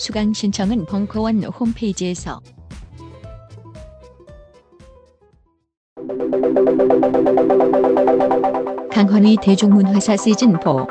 [0.00, 2.40] 수강 신청은 벙커원 홈페이지에서.
[8.90, 10.86] 강헌의 대중문화사 시즌4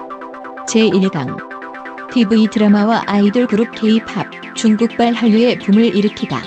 [0.67, 2.11] 제1강.
[2.14, 6.44] TV 드라마와 아이돌 그룹 K-팝 중국발 한류의 붐을 일으키다.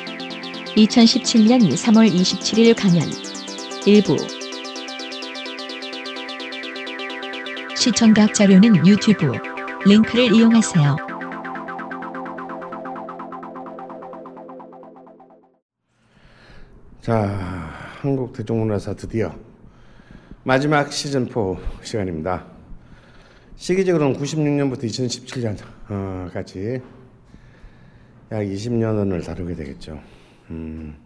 [0.77, 3.03] 2017년 3월 27일 강연.
[3.87, 4.17] 일부.
[7.75, 9.33] 시청각 자료는 유튜브.
[9.85, 11.12] 링크를 이용하세요.
[17.03, 17.21] 자,
[18.01, 19.35] 한국 대중문화사 드디어
[20.45, 21.33] 마지막 시즌 4
[21.83, 22.47] 시간입니다.
[23.57, 26.81] 시기적으로는 96년부터 2017년까지
[28.31, 30.01] 약 20년을 다루게 되겠죠.
[30.51, 30.97] 음,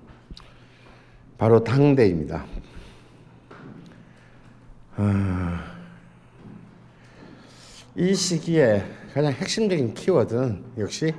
[1.38, 2.44] 바로 당대입니다.
[4.96, 5.76] 아,
[7.94, 11.14] 이 시기에 가장 핵심적인 키워드는 역시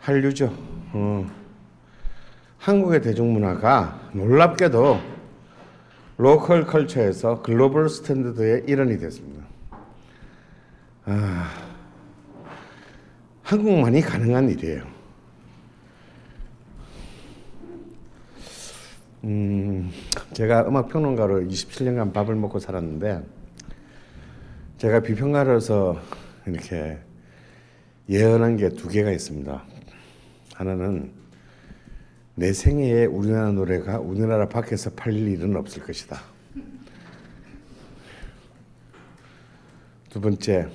[0.00, 0.52] 한류죠.
[0.92, 1.45] 어.
[2.58, 4.98] 한국의 대중문화가 놀랍게도
[6.18, 9.44] local culture에서 global standard의 일원이 됐습니다.
[11.04, 11.50] 아,
[13.42, 14.82] 한국만이 가능한 일이에요.
[19.24, 19.90] 음,
[20.32, 23.22] 제가 음악 평론가로 27년간 밥을 먹고 살았는데
[24.78, 25.98] 제가 비평가로서
[26.46, 26.98] 이렇게
[28.08, 29.64] 예언한 게 두 개가 있습니다.
[30.54, 31.12] 하나는
[32.38, 36.20] 내 생애에 우리나라 노래가 우리나라 밖에서 팔릴 일은 없을 것이다.
[40.10, 40.68] 두 번째,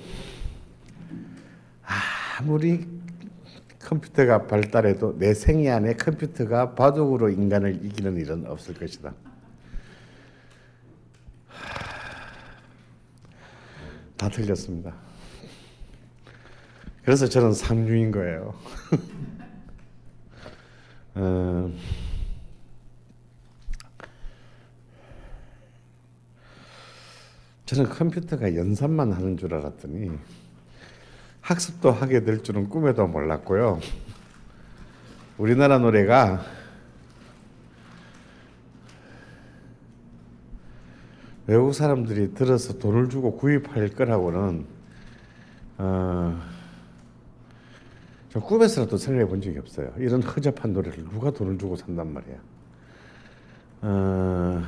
[2.38, 2.84] 아무리
[3.78, 9.14] 컴퓨터가 발달해도 내 생애 안에 컴퓨터가 바둑으로 인간을 이기는 일은 없을 것이다.
[14.16, 14.94] 다 틀렸습니다.
[17.04, 18.54] 그래서 저는 삼류인 거예요.
[21.14, 21.70] 어,
[27.66, 30.10] 저는 컴퓨터가 연산만 하는 줄 알았더니
[31.40, 33.80] 학습도 하게 될 줄은 꿈에도 몰랐고요.
[35.38, 36.44] 우리나라 노래가
[41.46, 44.66] 외국 사람들이 들어서 돈을 주고 구입할 거라고는
[45.78, 46.51] 어,
[48.32, 49.92] 저 꿈에서라도 생각해 본 적이 없어요.
[49.98, 52.36] 이런 허접한 노래를 누가 돈을 주고 산단 말이야.
[53.82, 54.62] 어,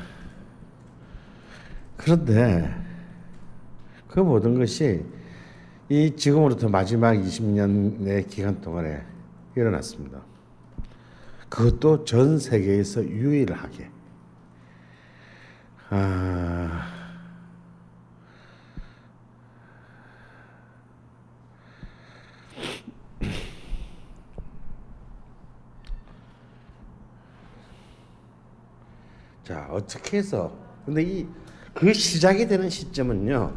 [1.97, 2.71] 그런데
[4.07, 5.03] 그 모든 것이
[5.89, 9.03] 이 지금으로부터 마지막 20년의 기간 동안에
[9.57, 10.21] 일어났습니다.
[11.49, 13.89] 그것도 전 세계에서 유일하게.
[15.89, 16.94] 아,
[29.45, 31.45] 자, 어떻게 해서 근데 이
[31.75, 33.53] 그 시작이 되는 시점은요.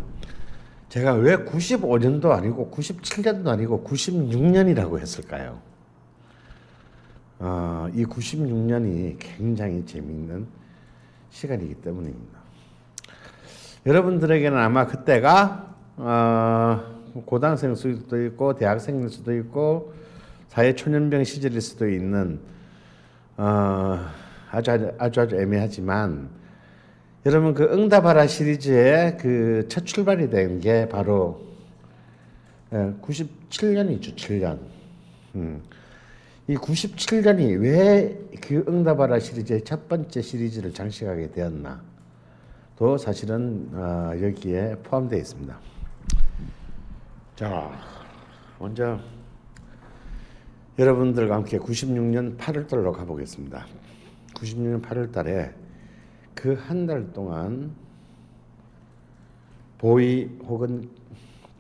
[0.90, 5.62] 제가 왜 95년도 아니고 97년도 아니고 96년이라고 했을까요?
[7.40, 10.48] 어, 이 96년이 굉장히 재미있는
[11.30, 12.40] 시간이기 때문입니다.
[13.86, 16.82] 여러분들에게는 아마 그때가 어,
[17.26, 19.94] 고등학생 수도 있고 대학생일 수도 있고
[20.48, 22.40] 사회 초년병 시절일 수도 있는
[23.36, 24.08] 어,
[24.52, 26.30] 아주, 아주 아주 애매하지만
[27.26, 31.42] 여러분 그 응답하라 시리즈의 그 첫 출발이 된 게 바로
[32.72, 34.60] 97년이죠, 7년.
[35.36, 35.62] 음.
[36.48, 41.82] 이 97년이 왜 그 응답하라 시리즈의 첫 번째 시리즈를 장식하게 되었나?
[42.78, 45.58] 도 사실은 어, 여기에 포함되어 있습니다.
[47.36, 47.72] 자,
[48.60, 49.00] 먼저
[50.78, 53.66] 여러분들과 함께 96년 8월달로 가보겠습니다.
[54.42, 55.54] 96년 8월 달에
[56.36, 57.72] 그 한 달 동안
[59.78, 60.90] 보이 혹은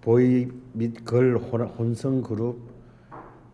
[0.01, 2.59] 보이 및 걸 혼성 그룹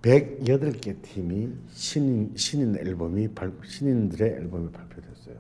[0.01, 5.35] 108개 팀이 신인 신인 앨범이 발, 신인들의 앨범이 발표됐어요.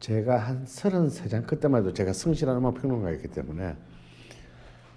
[0.00, 3.76] 제가 한 33장 그때만 해도 제가 성실한 음악 평론가였기 때문에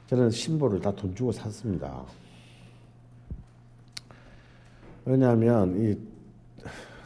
[0.07, 2.04] 저는 신보를 다 돈 주고 샀습니다.
[5.09, 5.97] 왜냐하면 이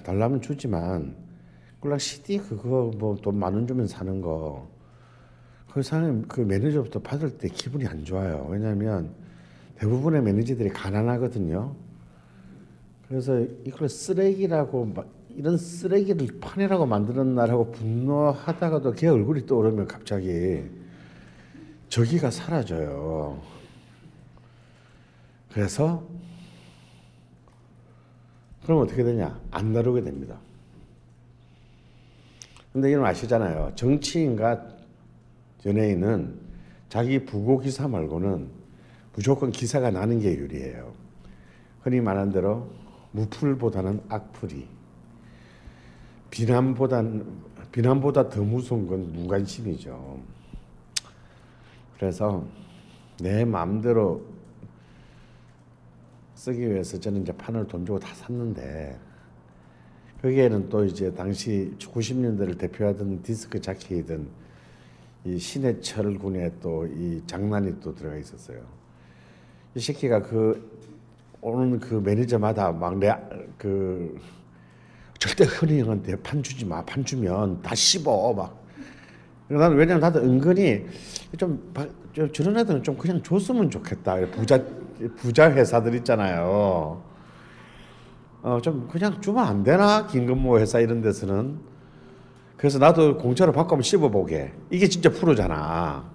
[0.04, 1.16] 달라면 주지만
[1.80, 4.68] 꿀락 CD 그거 뭐 돈 만 원 주면 사는 거.
[5.72, 8.46] 그 사람 그 매니저부터 받을 때 기분이 안 좋아요.
[8.50, 9.14] 왜냐하면
[9.78, 11.74] 대부분의 매니저들이 가난하거든요.
[13.08, 20.64] 그래서 이걸 쓰레기라고 막 이런 쓰레기를 파내라고 만들었나라고 분노하다가도 걔 얼굴이 떠오르면 갑자기
[21.88, 23.42] 저기가 사라져요.
[25.54, 26.06] 그래서
[28.64, 29.40] 그럼 어떻게 되냐?
[29.52, 30.38] 안 다루게 됩니다.
[32.72, 33.74] 근데 이건 아시잖아요.
[33.76, 34.68] 정치인과
[35.66, 36.40] 연예인은
[36.90, 38.48] 자기 부고 기사 말고는
[39.14, 40.94] 무조건 기사가 나는 게 유리해요.
[41.82, 42.70] 흔히 말한 대로
[43.12, 44.68] 무풀보다는 악플이
[46.32, 47.26] 비난보다는
[47.72, 50.20] 비난보다 더 무서운 건 무관심이죠.
[51.96, 52.44] 그래서
[53.20, 54.26] 내 마음대로
[56.44, 59.00] 쓰기 위해서 저는 이제 판을 돈 주고 다 샀는데
[60.22, 64.28] 거기에는 또 이제 당시 90년대를 대표하던 디스크 자키이던
[65.24, 68.60] 이 신해철 군의 또 이 장난이 또 들어가 있었어요.
[69.74, 70.70] 이 새끼가 그
[71.40, 73.14] 오는 그 매니저마다 막 내
[73.58, 74.20] 그
[75.20, 76.84] 절대 흔히 형한테 판 주지 마.
[76.84, 78.62] 판 주면 다 씹어 막.
[79.48, 80.86] 나는 왜냐면 나도 은근히
[81.38, 84.30] 좀, 바, 저, 저런 애들은 좀 그냥 줬으면 좋겠다.
[84.32, 84.62] 부자
[85.18, 87.02] 부자 회사들 있잖아요.
[88.42, 90.06] 어, 좀 그냥 주면 안 되나?
[90.08, 91.60] 김건모 회사 이런 데서는.
[92.58, 94.54] 그래서 나도 공짜로 한번 씹어보게.
[94.70, 96.10] 이게 진짜 프로잖아.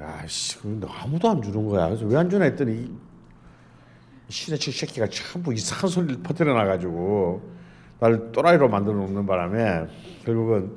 [0.00, 1.86] 야, 씨, 근데 아무도 안 주는 거야.
[1.86, 2.90] 그래서 왜 안 주나 했더니
[4.28, 7.42] 신해철 새끼가 전부 이상한 소리를 퍼뜨려 놔가지고
[8.00, 9.86] 날 또라이로 만들어 놓는 바람에
[10.24, 10.72] 결국은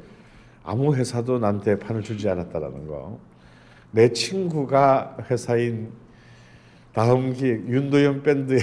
[0.63, 3.19] 아무 회사도 나한테 판을 주지 않았다라는 거.
[3.91, 5.91] 내 친구가 회사인
[6.95, 8.61] 다음 기획 윤도현 밴드의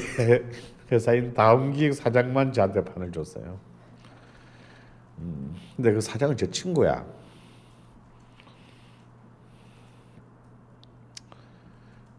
[0.90, 3.61] 회사인 다음 기획 사장만 저한테 판을 줬어요.
[5.19, 7.05] 음, 근데 그 사장은 제 친구야.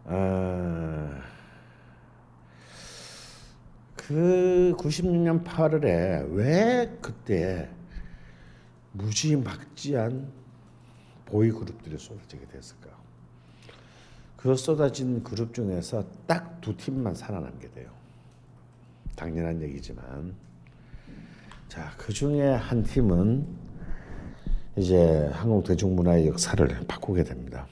[0.06, 1.24] 아,
[3.96, 7.70] 그 96년 8월에 왜 그때
[8.92, 10.32] 무지막지한
[11.26, 13.03] 보이 그룹들이 쏟아지게 됐을까?
[14.44, 17.90] 그 쏟아진 그룹 중에서 딱 두 팀만 살아남게 돼요.
[19.18, 20.34] 당연한 얘기지만
[21.68, 23.46] 자, 그 중에 한 팀은
[24.78, 27.68] 이제 한국 대중문화의 역사를 바꾸게 됩니다.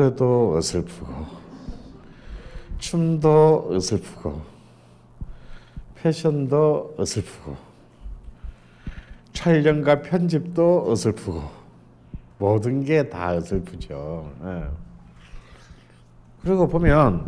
[0.00, 1.12] 노래도 어설프고
[2.78, 4.40] 춤도 어설프고
[5.96, 7.56] 패션도 어설프고
[9.34, 11.42] 촬영과 편집도 어설프고
[12.38, 14.32] 모든 게 다 어설프죠.
[14.44, 14.64] 예.
[16.42, 17.26] 그리고 보면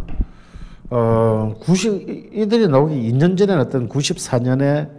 [0.88, 4.90] 어 90, 이들이 나오기 2년 전에 어떤 94년에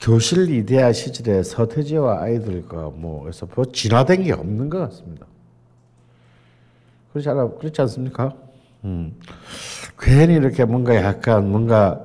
[0.00, 5.27] 교실 이데아 시절에 서태지와 아이들과 뭐에서 뭐 진화된 게 없는 것 같습니다.
[7.18, 8.32] 그렇지 않아 그렇지 않습니까?
[8.84, 9.12] 음.
[9.98, 12.04] 괜히 이렇게 뭔가 약간 뭔가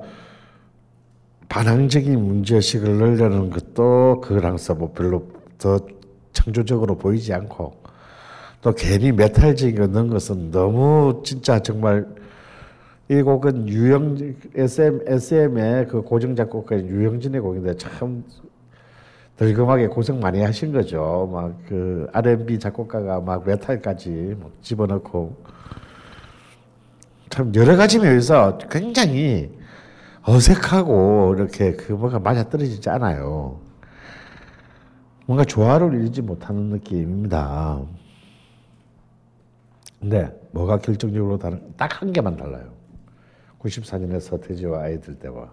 [1.48, 5.28] 반항적인 문제의식을 넣으려는 것도 그랑서 뭐 별로
[5.58, 5.78] 더
[6.32, 7.74] 창조적으로 보이지 않고
[8.60, 12.06] 또 괜히 메탈적인 거 넣은 것은 너무 진짜 정말
[13.08, 18.24] 이 곡은 유영 SM SM의 그 고정 작곡가인 유영진의 곡인데 참
[19.36, 21.28] 덜금하게 고생 많이 하신 거죠.
[21.32, 25.36] 막 그 R&B 작곡가가 막 메탈까지 막 집어넣고
[27.30, 29.50] 참 여러 가지 면에서 굉장히
[30.22, 33.60] 어색하고 이렇게 그 뭐가 맞아 떨어지지 않아요.
[35.26, 37.80] 뭔가 조화를 이루지 못하는 느낌입니다.
[40.00, 41.72] 근데 뭐가 결정적으로 다른?
[41.76, 42.72] 딱 한 개만 달라요.
[43.60, 45.50] 94년에 서태지와 아이들 때와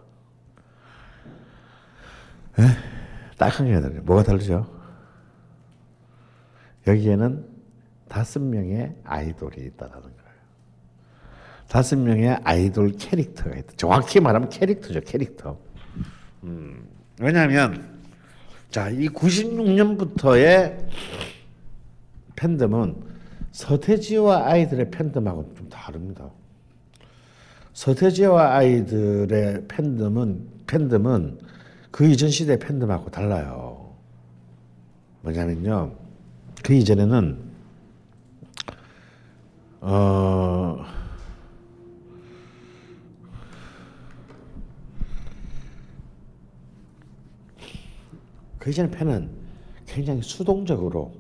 [3.42, 4.02] 딱한 개가 달라요.
[4.04, 4.68] 뭐가 다르죠?
[6.86, 7.44] 여기에는
[8.08, 10.16] 다섯 명의 아이돌이 있다라는 거예요.
[11.68, 13.74] 다섯 명의 아이돌 캐릭터가 있다.
[13.78, 15.58] 정확히 말하면 캐릭터죠, 캐릭터.
[16.44, 16.88] 음,
[17.20, 18.00] 왜냐하면
[18.70, 20.78] 자, 이 96년부터의
[22.36, 22.96] 팬덤은
[23.54, 26.30] 서태지와 아이들의 팬덤하고는 좀 다릅니다.
[27.74, 31.51] 서태지와 아이들의 팬덤은 팬덤은
[31.92, 33.94] 그 이전 시대 팬덤하고 달라요.
[35.22, 35.92] 뭐냐면요,
[36.64, 37.52] 그 이전에는
[39.82, 40.86] 어.
[48.58, 49.30] 그 이전에 팬은
[49.88, 51.12] 굉장히 수동적으로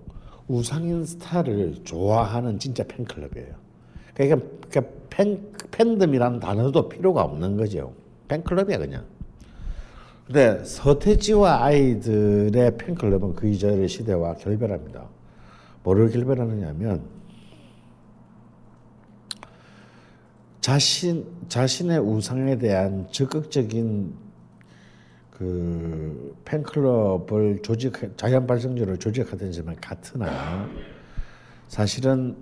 [0.48, 3.56] 우상인 스타를 좋아하는 진짜 팬클럽이에요.
[4.14, 7.94] 그러니까, 그러니까 팬, 팬덤이라는 단어도 필요가 없는 거죠.
[8.28, 9.06] 팬클럽이야 그냥.
[10.32, 15.10] 근데 서태지와 아이들의 팬클럽은 그 이전의 시대와 결별합니다.
[15.84, 17.04] 뭐를 결별하느냐면
[20.62, 24.14] 자신 자신의 우상에 대한 적극적인
[25.32, 30.66] 그 팬클럽을 조직 자연 발전적으로 조직하던 점은 같으나
[31.68, 32.38] 사실은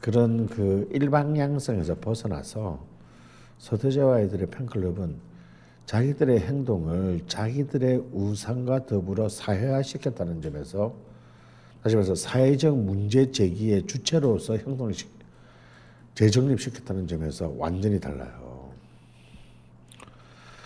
[0.00, 2.82] 그런 그 일방향성에서 벗어나서
[3.58, 5.33] 서태지와 아이들의 팬클럽은
[5.86, 10.94] 자기들의 행동을 자기들의 우상과 더불어 사회화시켰다는 점에서
[11.82, 15.06] 다시 말해서 사회적 문제 제기의 주체로서 행동을 시,
[16.14, 18.70] 재정립시켰다는 점에서 완전히 달라요.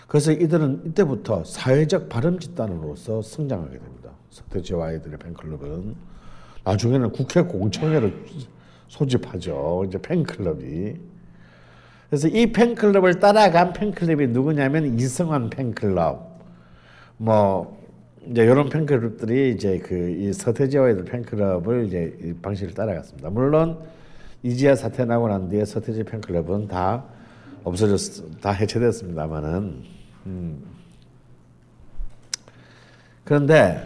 [0.07, 4.11] 그래서 이들은 이때부터 사회적 바른 집단으로서 성장하게 됩니다.
[4.29, 5.95] 서태지와 아이들의 팬클럽은
[6.63, 8.25] 나중에는 국회 공청회를
[8.87, 9.83] 소집하죠.
[9.87, 11.08] 이제 팬클럽이.
[12.09, 16.39] 그래서 이 팬클럽을 따라간 팬클럽이 누구냐면 이승환 팬클럽.
[17.17, 17.79] 뭐
[18.25, 23.29] 이제 이런 팬클럽들이 이제 그 이 서태지와 아이들 팬클럽을 이제 이 방식을 따라갔습니다.
[23.29, 23.79] 물론
[24.43, 27.05] 이지아 사태 나고 난 뒤에 서태지 팬클럽은 다
[27.63, 29.83] 없어졌, 다 해체됐습니다만은
[30.25, 30.63] 음.
[33.23, 33.83] 그런데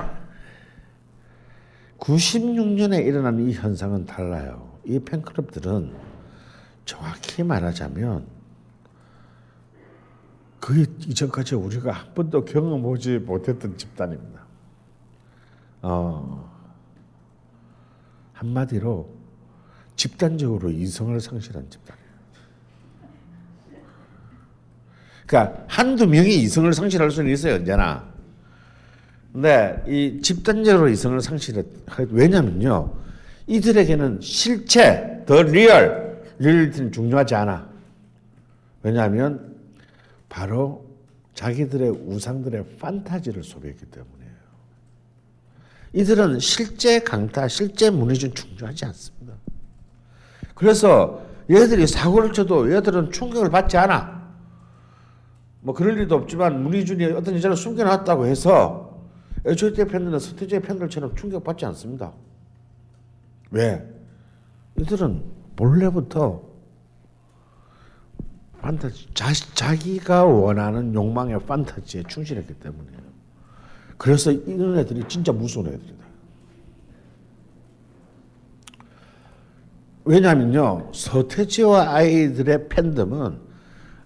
[1.99, 4.69] 96년에 일어난 이 현상은 달라요.
[4.85, 6.12] 이 팬클럽들은
[6.85, 8.25] 정확히 말하자면
[10.59, 14.41] 그 이전까지 우리가 한 번도 경험하지 못했던 집단입니다.
[15.81, 16.49] 어,
[18.33, 19.09] 한마디로
[19.95, 22.03] 집단적으로 이성을 상실한 집단이에요.
[25.27, 28.07] 그러니까 한두 명이 이성을 상실할 수는 있어요, 언제나.
[29.31, 31.63] 근데 이 집단적으로 이성을 상실해
[32.09, 32.93] 왜냐면요.
[33.47, 36.02] 이들에게는 실체, the real,
[36.43, 37.69] 리얼리티는 중요하지 않아.
[38.83, 39.55] 왜냐하면
[40.27, 40.85] 바로
[41.33, 44.33] 자기들의 우상들의 판타지를 소비했기 때문이에요.
[45.93, 49.33] 이들은 실제 강타, 실제 문희준 중요하지 않습니다.
[50.53, 54.23] 그래서 얘들이 사고를 쳐도 얘들은 충격을 받지 않아.
[55.61, 59.01] 뭐 그럴 리도 없지만 문희준이 어떤 여자를 숨겨놨다고 해서
[59.45, 62.11] H.O.T 팬들은 서태지의 팬들처럼 충격받지 않습니다.
[63.51, 63.85] 왜?
[64.77, 66.41] 이들은 본래부터
[68.61, 73.03] 판타지, 자, 자기가 원하는 욕망의 판타지에 충실했기 때문이에요.
[73.97, 76.03] 그래서 이런 애들이 진짜 무서운 애들이다.
[80.05, 83.39] 왜냐면요, 서태지와 아이들의 팬덤은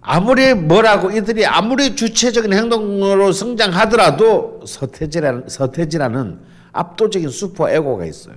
[0.00, 6.40] 아무리 뭐라고 이들이 아무리 주체적인 행동으로 성장하더라도 서태지라는, 서태지라는
[6.72, 8.36] 압도적인 슈퍼 에고가 있어요.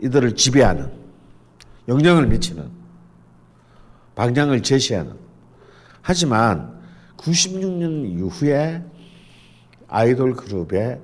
[0.00, 0.99] 이들을 지배하는,
[1.88, 2.70] 영향을 미치는,
[4.14, 5.16] 방향을 제시하는.
[6.02, 6.80] 하지만
[7.16, 8.84] 96년 이후에
[9.88, 11.00] 아이돌 그룹의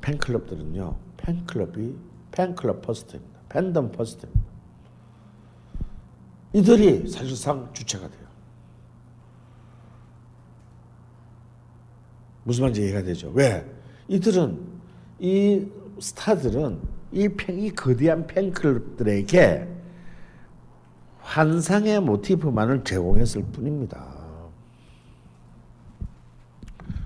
[0.00, 1.96] 팬클럽들은요, 팬클럽이
[2.32, 3.40] 팬클럽 first입니다.
[3.48, 4.44] 팬덤 first입니다.
[6.52, 8.24] 이들이 사실상 주체가 돼요.
[12.44, 13.30] 무슨 말인지 이해가 되죠.
[13.34, 13.64] 왜?
[14.08, 14.58] 이들은
[15.18, 15.66] 이
[15.98, 16.80] 스타들은
[17.12, 19.73] 이, 팬, 이 거대한 팬클럽들에게
[21.24, 24.06] 환상의 모티프만을 제공했을 뿐입니다.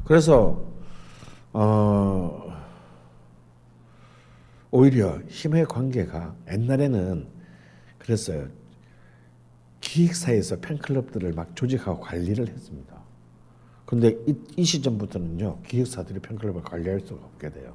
[0.04, 0.60] 그래서
[1.52, 2.52] 어,
[4.70, 7.26] 오히려 힘의 관계가 옛날에는
[7.98, 8.48] 그랬어요.
[9.80, 12.98] 기획사에서 팬클럽들을 막 조직하고 관리를 했습니다.
[13.86, 17.74] 근데 이, 이 시점부터는요 기획사들이 팬클럽을 관리할 수가 없게 돼요.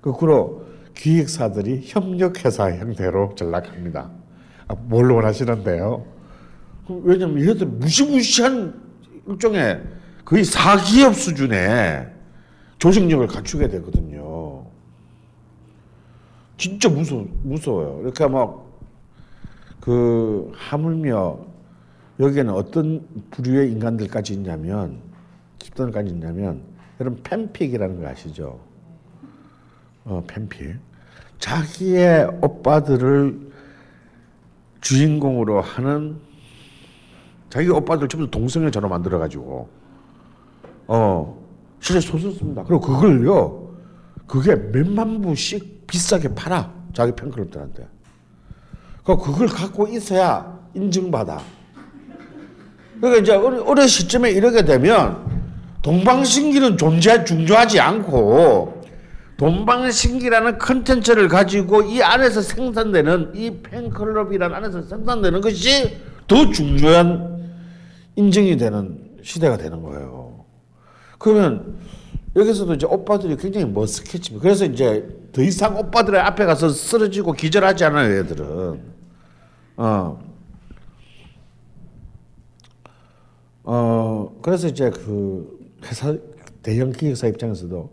[0.00, 4.17] 거꾸로 기획사들이 협력회사 형태로 전락합니다.
[4.68, 6.04] 아, 뭘 원하시는데요?
[6.86, 8.80] 그 왜냐면 얘들 무시무시한
[9.26, 9.82] 일종의
[10.24, 12.12] 거의 사기업 수준의
[12.78, 14.64] 조직력을 갖추게 되거든요.
[16.56, 18.00] 진짜 무서 무서워요.
[18.02, 18.26] 이렇게
[19.80, 21.38] 막그 하물며
[22.20, 25.00] 여기에는 어떤 부류의 인간들까지 있냐면
[25.60, 26.62] 집단까지 있냐면
[27.00, 28.60] 여러분 팬픽이라는 거 아시죠?
[30.04, 30.76] 어 팬픽.
[31.38, 33.47] 자기의 오빠들을
[34.80, 36.18] 주인공으로 하는
[37.50, 39.68] 자기 오빠들 전부 다 동성애자로 만들어 가지고
[40.86, 41.38] 어
[41.80, 42.62] 실제 소설 씁니다.
[42.66, 43.74] 그리고 그걸요
[44.26, 47.88] 그게 몇만 부씩 비싸게 팔아 자기 팬클럽들한테.
[49.04, 51.40] 그 그걸 갖고 있어야 인증받아.
[53.00, 55.24] 그러니까 이제 어느, 시점에 이르게 되면
[55.82, 58.77] 동방신기는 존재 중조하지 않고
[59.38, 67.52] 동방신기라는 컨텐츠를 가지고 이 안에서 생산되는 이 팬클럽이라는 안에서 생산되는 것이 더 중요한
[68.16, 70.44] 인증이 되는 시대가 되는 거예요.
[71.18, 71.78] 그러면
[72.34, 74.40] 여기서도 이제 오빠들이 굉장히 머쓱해집니다.
[74.40, 78.80] 그래서 이제 더 이상 오빠들의 앞에 가서 쓰러지고 기절하지 않아요, 얘들은.
[79.76, 80.28] 어.
[83.62, 86.16] 어, 그래서 이제 그 회사,
[86.62, 87.92] 대형 기획사 입장에서도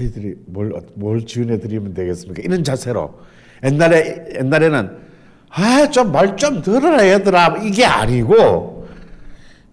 [0.00, 2.42] 저희들이 뭘, 어- 뭘 지원해 드리면 되겠습니까?
[2.42, 3.18] 이런 자세로.
[3.64, 4.98] 옛날에, 옛날에는,
[5.48, 7.62] 아, 좀 말 좀 들어라, 얘들아.
[7.62, 8.86] 이게 아니고,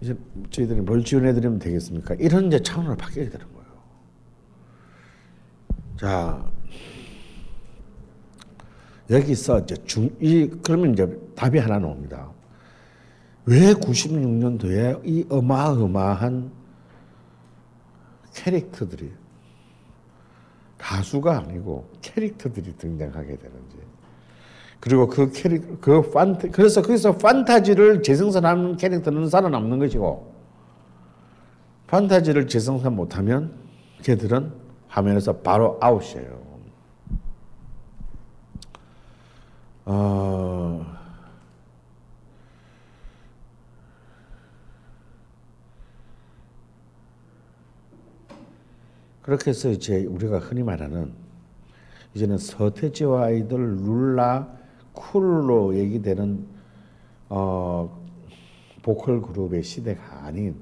[0.00, 0.16] 이제
[0.50, 2.14] 저희들이 뭘 지원해 드리면 되겠습니까?
[2.14, 3.68] 이런 이제 차원을 바뀌게 되는 거예요.
[6.00, 6.44] 자,
[9.10, 12.30] 여기서 이제 중, 이, 그러면 이제 답이 하나 나옵니다.
[13.44, 16.50] 왜 96년도에 이 어마어마한
[18.34, 19.10] 캐릭터들이
[20.94, 23.76] 가수가 아니고 캐릭터들이 등장하게 되는지
[24.78, 30.32] 그리고 그 캐릭 그 판타 그래서 거기서 판타지를 재생산하는 캐릭터는 살아남는 것이고
[31.88, 33.52] 판타지를 재생산 못하면
[34.02, 34.52] 걔들은
[34.88, 36.44] 화면에서 바로 아웃이에요.
[39.86, 40.43] 어,
[49.24, 51.10] 그렇게 해서 이제 우리가 흔히 말하는
[52.14, 54.54] 이제는 서태지와 아이들 룰라
[54.92, 56.46] 쿨로 얘기되는
[57.30, 58.04] 어
[58.82, 60.56] 보컬 그룹의 시대가 아닌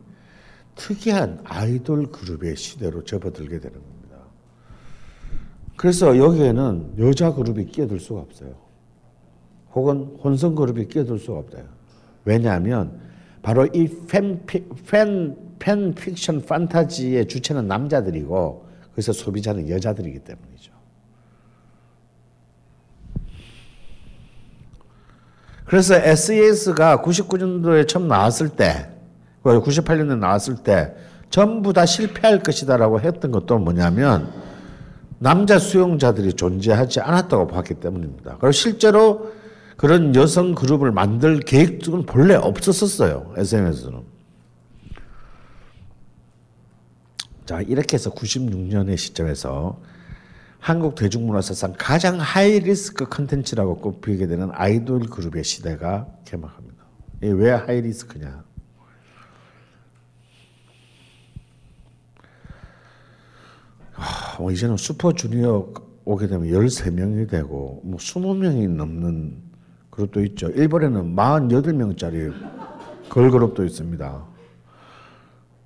[0.76, 4.18] 특이한 아이돌 그룹의 시대로 접어들게 되는 겁니다.
[5.76, 8.54] 그래서 여기에는 여자 그룹이 끼어들 수가 없어요.
[9.74, 11.64] 혹은 혼성 그룹이 끼어들 수가 없어요.
[12.24, 13.00] 왜냐하면
[13.42, 20.72] 바로 이 팬, 팬, 팬 픽션 판타지의 주체는 남자들이고 그래서 소비자는 여자들이기 때문이죠.
[25.64, 28.90] 그래서 SES가 99년도에 처음 나왔을 때,
[29.44, 30.94] 98년도에 나왔을 때
[31.30, 34.32] 전부 다 실패할 것이다라고 했던 것도 뭐냐면
[35.20, 38.38] 남자 수용자들이 존재하지 않았다고 봤기 때문입니다.
[38.40, 39.30] 그리고 실제로
[39.76, 43.32] 그런 여성 그룹을 만들 계획은 본래 없었었어요.
[43.36, 44.11] SMS는.
[47.44, 49.80] 자, 이렇게 해서 96년의 시점에서
[50.58, 56.84] 한국 대중문화사상 가장 하이리스크 컨텐츠라고 꼽히게 되는 아이돌 그룹의 시대가 개막합니다.
[57.18, 58.44] 이게 왜 하이리스크냐?
[63.96, 65.72] 아, 뭐 이제는 슈퍼주니어
[66.04, 69.42] 오게 되면 13명이 되고 뭐 20명이 넘는
[69.90, 70.48] 그룹도 있죠.
[70.48, 72.32] 일본에는 48명짜리
[73.08, 74.24] 걸그룹도 있습니다.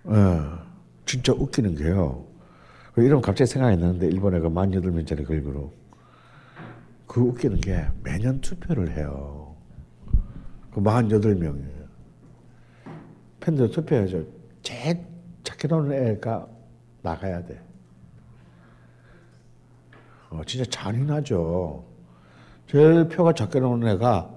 [0.09, 0.66] 예,
[1.07, 2.27] 진짜 웃기는 게요.
[2.93, 5.73] 그 이름 갑자기 생각이 나는데 일본에 그 48명짜리 걸그룹.
[7.07, 9.55] 그 웃기는 게 매년 투표를 해요.
[10.73, 11.87] 그 48명이에요.
[13.41, 14.25] 팬들 투표해야죠.
[14.63, 15.07] 제일
[15.45, 16.49] 착해 놓은 애가
[17.03, 17.61] 나가야 돼.
[20.31, 21.85] 어, 진짜 잔인하죠.
[22.67, 24.29] 제일 표가 적게 나오는 애가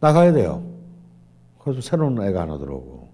[0.00, 0.64] 나가야 돼요.
[1.62, 3.09] 그래서 새로운 애가 하나 들어오고.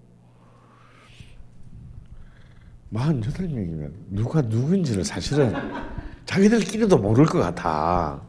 [2.93, 5.53] 48명이면 누가 누군지를 사실은
[6.25, 8.21] 자기들끼리도 모를 것 같아.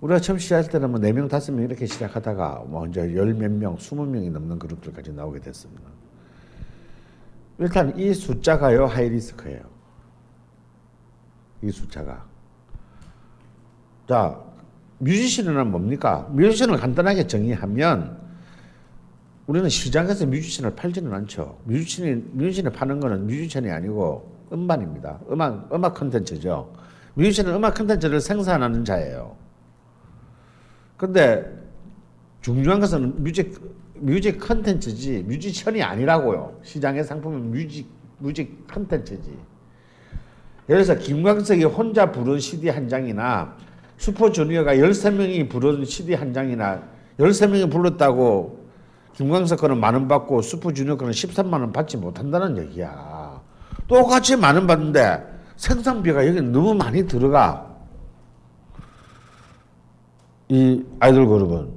[0.00, 4.32] 우리가 처음 시작할 때는 뭐 4명, 5명 이렇게 시작하다가 뭐 이제 열 몇 명, 20명이
[4.32, 5.82] 넘는 그룹들까지 나오게 됐습니다.
[7.58, 9.60] 일단 이 숫자가요, high risk예요.
[11.62, 12.26] 이 숫자가.
[14.08, 14.40] 자,
[14.98, 16.28] 뮤지션은 뭡니까?
[16.32, 18.20] 뮤지션을 간단하게 정의하면
[19.46, 21.58] 우리는 시장에서 뮤지션을 팔지는 않죠.
[21.64, 25.20] 뮤지션이 뮤지션을 파는 거는 뮤지션이 아니고 음반입니다.
[25.30, 26.72] 음악 음악 컨텐츠죠.
[27.14, 29.36] 뮤지션은 음악 컨텐츠를 생산하는 자예요.
[30.96, 31.44] 근데
[32.40, 33.60] 중요한 것은 music
[33.94, 36.60] music 컨텐츠지 뮤지션이 아니라고요.
[36.62, 39.30] 시장의 상품은 music music 컨텐츠지.
[40.68, 43.56] 예를 들어서 김광석이 혼자 부른 CD 한 장이나
[43.96, 46.82] 슈퍼주니어가 13명이 부른 CD 한 장이나
[47.18, 48.61] 13명이 불렀다고
[49.14, 53.40] 김광석 거는 만원 받고 슈퍼주니어 거는 13만 원 받지 못한다는 얘기야.
[53.86, 57.70] 똑같이 만원 받는데 생산비가 여기 너무 많이 들어가.
[60.48, 61.70] 이 아이돌 그룹은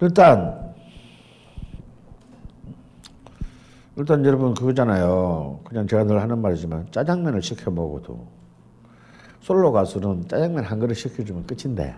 [0.00, 0.60] 일단
[3.96, 5.60] 일단 여러분 그거잖아요.
[5.64, 8.26] 그냥 제가 늘 하는 말이지만 짜장면을 시켜 먹어도
[9.40, 11.94] 솔로 가수는 짜장면 한 그릇 시켜주면 끝인데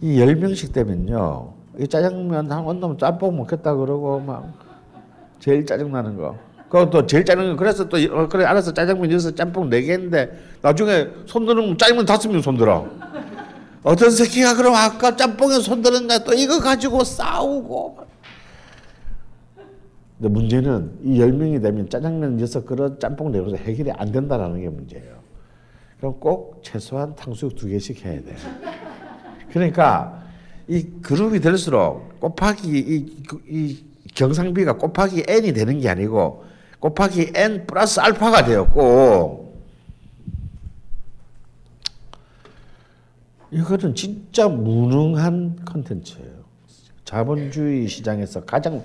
[0.00, 4.52] 이 열 명씩 되면요 이 짜장면 한 원놈 짬뽕 먹겠다 그러고 막
[5.40, 6.36] 제일 짜증 나는 거.
[6.68, 10.30] 그것도 제일 짜증 거 그래서 또 어, 그래 알아서 짜장면 여기서 짬뽕 네 개인데
[10.62, 12.86] 나중에 손 드는 짜장면 다섯 명 손 들어.
[13.82, 17.98] 어떤 새끼가 그럼 아까 짬뽕에 손 들었냐 또 이거 가지고 싸우고.
[20.18, 24.60] 근데 문제는 이 열 명이 되면 짜장면 여섯 그릇 짬뽕 네 그릇 해결이 안 된다라는
[24.60, 25.14] 게 문제예요.
[25.98, 28.36] 그럼 꼭 최소한 탕수육 두 개씩 해야 돼.
[29.52, 30.23] 그러니까
[30.68, 33.16] 이 그룹이 될수록 곱하기 이,
[33.48, 36.44] 이 경상비가 곱하기 n이 되는 게 아니고
[36.80, 39.44] 곱하기 n 플러스 알파가 되었고
[43.50, 46.44] 이거는 진짜 무능한 컨텐츠예요.
[47.04, 48.82] 자본주의 시장에서 가장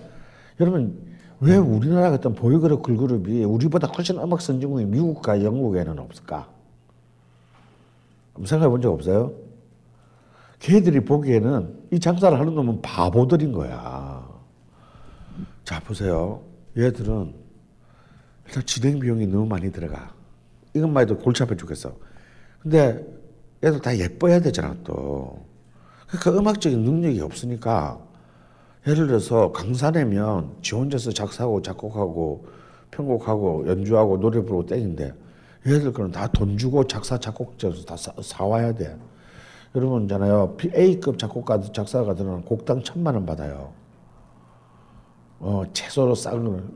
[0.60, 6.50] 여러분 왜 우리나라 같은 보이그룹 걸그룹이 우리보다 훨씬 음악 선진국이 미국과 영국에는 없을까?
[8.46, 9.49] 생각해 본 적 없어요?
[10.60, 14.28] 걔들이 보기에는 이 장사를 하는 놈은 바보들인 거야.
[15.64, 16.42] 자, 보세요.
[16.78, 17.34] 얘들은
[18.48, 20.14] 일단 진행 비용이 너무 많이 들어가.
[20.74, 21.96] 이것만 해도 골치 아파 죽겠어.
[22.62, 23.06] 근데
[23.64, 25.46] 얘들 다 예뻐야 되잖아, 또.
[26.08, 28.00] 그러니까 음악적인 능력이 없으니까
[28.88, 32.48] 예를 들어서 강사내면 지 혼자서 작사하고 작곡하고
[32.92, 35.14] 편곡하고 연주하고 노래 부르고 땡인데
[35.68, 38.98] 얘들 그는 다 돈 주고 작사 작곡자에서 다 사, 사와야 돼.
[39.76, 40.56] 여러분 있잖아요.
[40.76, 43.72] A급 작곡가 작사가 들은 곡당 천만 원 받아요.
[45.40, 46.70] 어, 최소로 싼 거는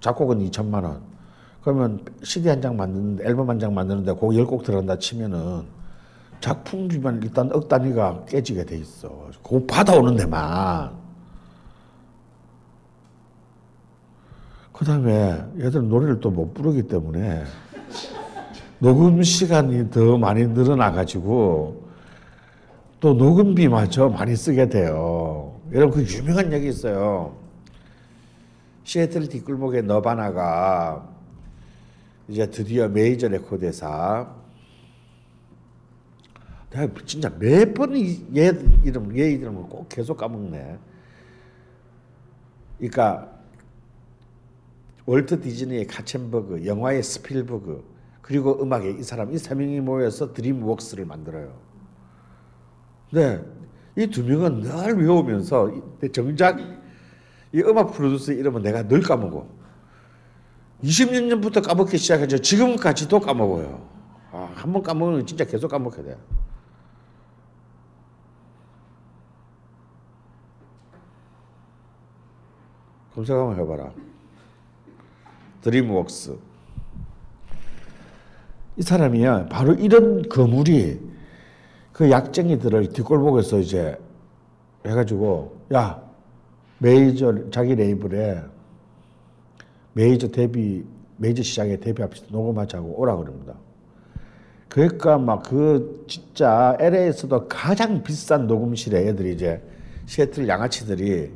[0.00, 1.00] 작곡은 2천만 원.
[1.62, 5.62] 그러면 CD 한 장 만드는데 앨범 한 장 만드는데 곡 10곡 들어간다 치면은
[6.40, 9.08] 작품비만 일단 억 단위가 깨지게 돼 있어.
[9.42, 10.92] 그거 받아오는 데만.
[14.72, 17.44] 그 다음에 얘들은 노래를 또 못 부르기 때문에
[18.80, 21.83] 녹음 시간이 더 많이 늘어나가지고
[23.04, 25.60] 또 녹음비마저 많이 쓰게 돼요.
[25.72, 27.36] 여러분 그 유명한 얘기 있어요.
[28.84, 31.06] 시애틀 뒷골목의 너바나가
[32.28, 34.34] 이제 드디어 메이저 레코드 회사
[36.70, 40.78] 내가 진짜 매번 얘 이름 얘 이름을 꼭 계속 까먹네.
[42.78, 43.28] 그러니까
[45.04, 47.84] 월트 디즈니의 카첸버그, 영화의 스필버그,
[48.22, 51.73] 그리고 음악의 이 사람 이 세 명이 모여서 드림웍스를 만들어요.
[53.14, 53.40] 네,
[53.96, 55.70] 이 두 명은 늘 외우면서
[56.02, 56.58] 이- 정작
[57.52, 59.46] 이 음악 프로듀서 이름은 내가 늘 까먹어.
[60.82, 63.88] 20년 전부터 까먹기 시작해서 지금까지도 까먹어요.
[64.32, 66.16] 아, 한 번 까먹으면 진짜 계속 까먹게 돼.
[73.14, 73.92] 검색 한번 해봐라.
[75.62, 76.36] 드림웍스.
[78.76, 81.00] 이 사람이야 바로 이런 거물이
[81.94, 83.96] 그 약쟁이들을 뒷골목에서 이제
[84.84, 86.02] 해가지고 야
[86.78, 88.42] 메이저 자기 레이블에
[89.92, 90.84] 메이저 데뷔
[91.16, 93.54] 메이저 시장에 데뷔합시다 녹음하자고 오라 그럽니다.
[94.68, 99.62] 그러니까 막 그 진짜 LA에서도 가장 비싼 녹음실에 애들이 이제
[100.06, 101.30] 시애틀 양아치들이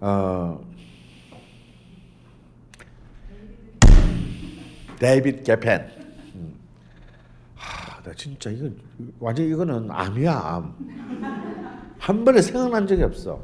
[0.00, 0.60] 어
[5.00, 5.95] 데이빗 게펜.
[8.06, 8.70] 나 진짜 이거
[9.18, 11.94] 완전 이거는 암이야 암.
[11.98, 13.42] 한 번에 생각난 적이 없어.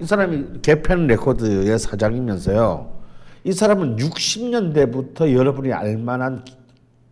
[0.00, 2.98] 이 사람이 게펜 레코드의 사장이면서요.
[3.44, 6.56] 이 사람은 60년대부터 여러분이 알만한 기-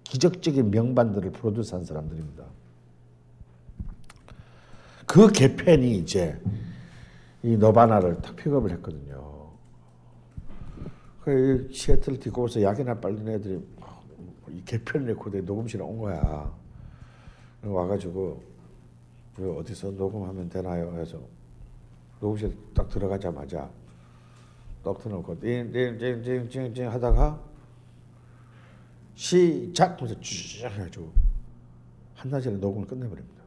[0.02, 2.42] 기적적인 명반들을 produce한 사람들입니다.
[5.06, 6.36] 그 게펜이 이제
[7.44, 9.50] 이 너바나를 딱 픽업을 했거든요.
[11.22, 16.50] 그 시애틀 뒷골에서 약이나 빨린 애들이 막이 개편 레코드에 녹음실에 온 거야.
[17.62, 18.42] 와가지고
[19.36, 20.96] 저 어디서 녹음하면 되나요?
[20.98, 21.20] 해서
[22.20, 23.70] 녹음실 딱 들어가자마자
[24.82, 27.40] 떡 트놓고 띵띵띵띵띵띵 하다가
[29.14, 31.12] 시작 하면서 쭉 해가지고
[32.14, 33.38] 한달 전에 녹음을 끝내버립니다.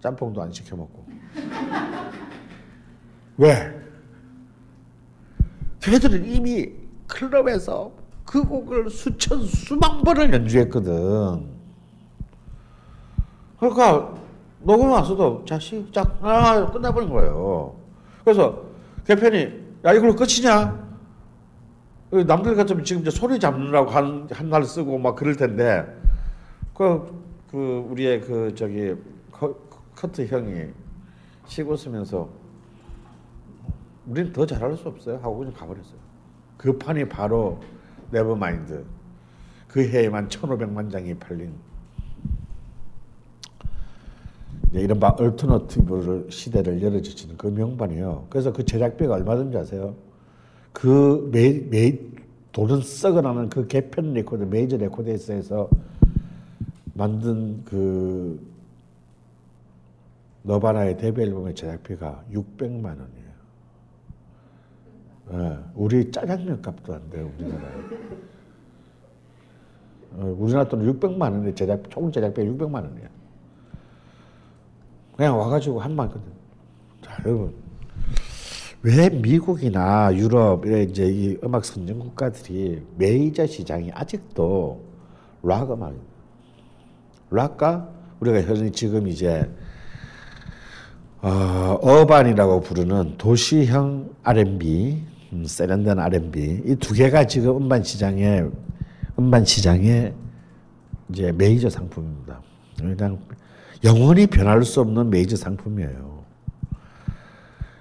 [0.00, 1.04] 짬뽕도 안 시켜 먹고.
[3.38, 3.82] 왜?
[5.80, 6.72] 걔들은 이미
[7.06, 8.01] 클럽에서
[8.32, 11.44] 그 곡을 수천 수만 번을 연주했거든.
[13.60, 14.14] 그러니까
[14.62, 17.74] 녹음 왔어도 자 시작 아 끝나버린 거예요.
[18.24, 18.62] 그래서
[19.06, 19.36] 개편이
[19.84, 20.80] 야 이걸로 끝이냐?
[22.26, 25.84] 남들 같으면 지금 이제 소리 잡느라고 한 한 날 쓰고 막 그럴 텐데
[26.72, 28.94] 그, 그 우리의 그 저기
[29.30, 29.54] 커,
[29.94, 30.68] 커트 형이
[31.48, 32.30] 쉬고 쓰면서
[34.06, 35.98] 우리는 더 잘할 수 없어요 하고 그냥 가버렸어요.
[36.56, 37.60] 그 판이 바로
[38.12, 38.84] Nevermind
[39.66, 41.52] 그 해에만 1,500만 장이 팔린
[44.72, 48.26] 이른바 alternative 시대를 열어젖히는 그 명반이에요.
[48.30, 49.94] 그래서 그 제작비가 얼마든지 아세요?
[50.72, 51.98] 그 매, 매,
[52.52, 55.68] 돈은 썩어나는 그 게펜 레코드, 메이저 레코드에서
[56.94, 58.40] 만든 그
[60.42, 63.21] 너바나의 데뷔 앨범의 제작비가 600만 원이에요.
[65.32, 67.30] 예, 우리 짜장면 값도 안 돼요.
[70.14, 73.08] 어, 우리나라 돈은 600만 원에 제작, 총 제작비가 600만 원이에요.
[75.16, 76.22] 그냥 와가지고 한번 거든.
[77.02, 77.54] 자, 여러분.
[78.82, 84.82] 왜 미국이나 유럽의 이제 이 음악 선진 국가들이 메이저 시장이 아직도
[85.44, 86.12] 락 음악입니다.
[87.30, 87.88] 락과
[88.20, 89.48] 우리가 현재 지금 이제
[91.22, 95.11] 어, 어반이라고 부르는 도시형 R&B, 음,
[95.46, 98.42] 세련된 R&B 이 두 개가 지금 음반 시장에
[99.18, 100.14] 음반 시장의
[101.10, 102.40] 이제 메이저 상품입니다.
[102.76, 103.18] 그냥
[103.84, 106.22] 영원히 변할 수 없는 메이저 상품이에요.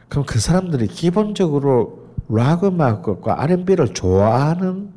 [0.10, 4.92] 그럼 그 사람들이 기본적으로 락 음악과 R&B를 좋아하는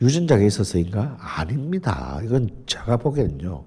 [0.00, 1.16] 유전자가 있어서인가?
[1.20, 2.20] 아닙니다.
[2.24, 3.64] 이건 제가 보기에는요.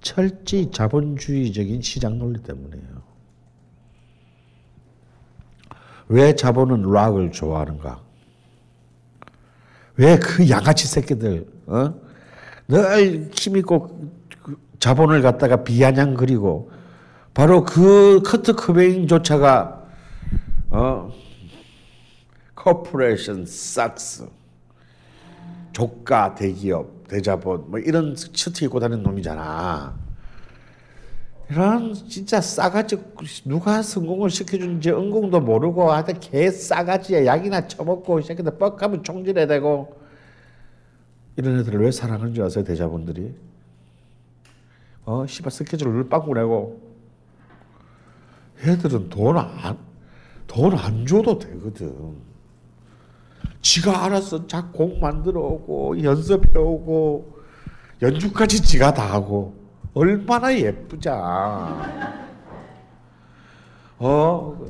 [0.00, 3.09] 철저히 자본주의적인 시장 논리 때문이에요.
[6.10, 8.00] 왜 자본은 락을 좋아하는가?
[9.96, 11.94] 왜 그 양아치 새끼들, 어?
[12.68, 14.10] 늘 힘있고
[14.42, 16.70] 그 자본을 갖다가 비아냥거리고
[17.34, 19.84] 바로 그 커트 코베인조차가
[20.70, 21.12] 어
[22.54, 24.28] corporation sucks
[25.72, 29.94] 좆까 대기업 대자본 뭐 이런 셔츠 입고 다니는 놈이잖아.
[31.50, 32.96] 이런 진짜 싸가지
[33.44, 40.00] 누가 성공을 시켜준지 은공도 모르고 하여튼 개 싸가지야 약이나 처먹고 이 새끼들 뻑하면 총질해야 되고
[41.36, 43.34] 이런 애들을 왜 사랑하는 줄 아세요 대자본들이
[45.06, 46.80] 어 씨발 스케줄을 늘 빵꾸 내고
[48.64, 49.78] 얘들은 돈안
[50.46, 52.16] 돈 안 줘도 되거든.
[53.62, 57.38] 지가 알아서 작곡 만들어 오고 연습해 오고
[58.02, 59.54] 연주까지 지가 다 하고
[59.94, 62.20] 얼마나 예쁘자.
[63.98, 64.66] 어?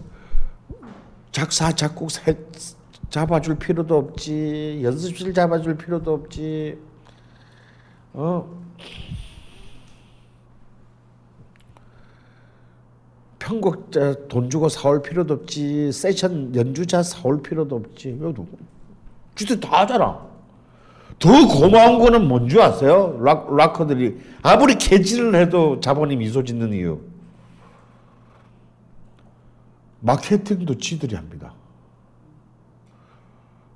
[1.30, 2.37] 작사 작곡 세,
[3.11, 4.80] 잡아줄 필요도 없지.
[4.83, 6.78] 연습실 잡아줄 필요도 없지.
[8.12, 8.61] 어?
[13.38, 15.92] 편곡자 돈 주고 사올 필요도 없지.
[15.92, 18.11] 세션 연주자 사올 필요도 없지.
[18.11, 18.56] 이거 누구?
[19.35, 20.29] 주들 다 하잖아
[21.20, 23.16] 더 고마운 거는 뭔줄 아세요?
[23.22, 24.18] 락, 락커들이.
[24.42, 26.98] 아무리 개질을 해도 자본이 미소 짓는 이유.
[30.00, 31.52] 마케팅도 지들이 합니다.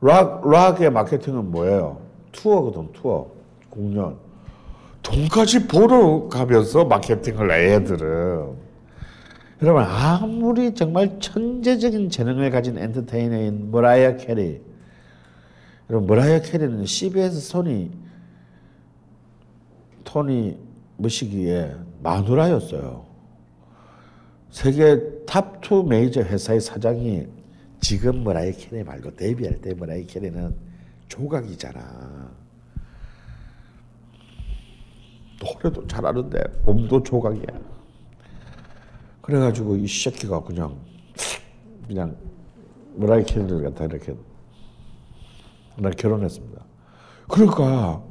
[0.00, 2.00] 락, 락의 마케팅은 뭐예요?
[2.32, 3.30] 투어거든 투어.
[3.68, 4.16] 공연.
[5.02, 8.54] 돈까지 벌어 가면서 마케팅을 해 애들은.
[9.62, 14.62] 여러분 아무리 정말 천재적인 재능을 가진 엔터테이너인 머라이어 캐리
[15.90, 17.90] 여러분 머라이어 캐리는 CBS 소니
[20.04, 20.56] 토니
[20.96, 23.04] 머시기에 마누라였어요.
[24.50, 27.26] 세계 탑2 메이저 회사의 사장이
[27.80, 30.54] 지금 머라이어 캐리 말고 데뷔할 때 머라이어 캐리는
[31.08, 32.30] 조각이잖아.
[35.42, 37.60] 노래도 잘하는데 몸도 조각이야.
[39.20, 40.78] 그래가지고 이 새끼가 그냥
[41.86, 42.16] 그냥
[42.94, 44.14] 머라이 캐리를 갖다 이렇게
[45.76, 46.62] 나 결혼했습니다.
[47.28, 48.02] 그러니까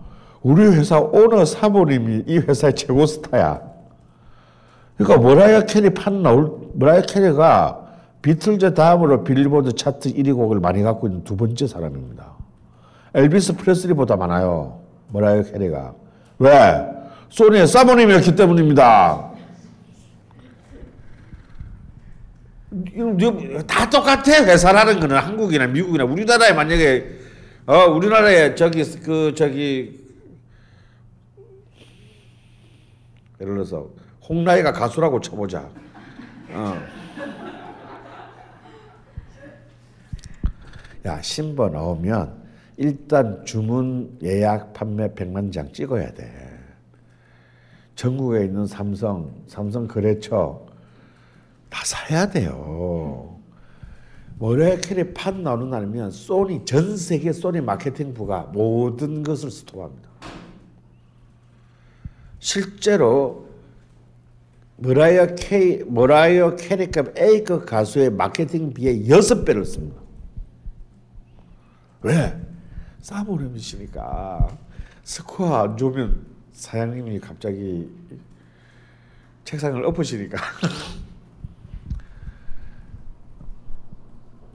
[0.41, 3.61] 우리 회사 오너 사모님이 이 회사의 최고 스타야.
[4.97, 7.79] 그러니까 머라이어 캐리 판 나올 머라이어 캐리가
[8.21, 12.25] 비틀즈 다음으로 빌보드 차트 1위 곡을 많이 갖고 있는 두 번째 사람입니다.
[13.13, 14.79] 엘비스 프레슬리보다 많아요.
[15.09, 15.93] 머라이어 캐리가.
[16.39, 16.85] 왜?
[17.29, 19.31] 소니의 사모님이었기 때문입니다.
[23.67, 27.22] 다 똑같아 회사라는 거는 한국이나 미국이나 우리나라에 만약에
[27.65, 30.03] 어 우리나라에 저기 그 저기
[33.39, 33.89] 예를 들어서
[34.27, 35.69] 홍라이가 가수라고 쳐보자.
[36.51, 36.75] 어.
[41.05, 42.43] 야 신보 나오면
[42.77, 46.31] 일단 주문 예약 판매 100만 장 찍어야 돼.
[47.95, 50.65] 전국에 있는 삼성, 삼성 거래처
[51.69, 53.32] 다 사야 돼요.
[54.43, 54.77] 머라이어
[55.15, 60.09] 판 나오는 날이면 소니 전 세계 소니 마케팅부가 모든 것을 스톱합니다.
[62.39, 63.47] 실제로
[64.75, 70.01] 머라이어 캐 머라이어 캐리급 A급 가수의 마케팅비의 여섯 배를 씁니다.
[72.01, 72.37] 왜?
[72.99, 74.57] 싸모님이시니까
[75.03, 77.89] 스코어 안 좋으면 사장님이 갑자기
[79.45, 80.37] 책상을 엎으시니까.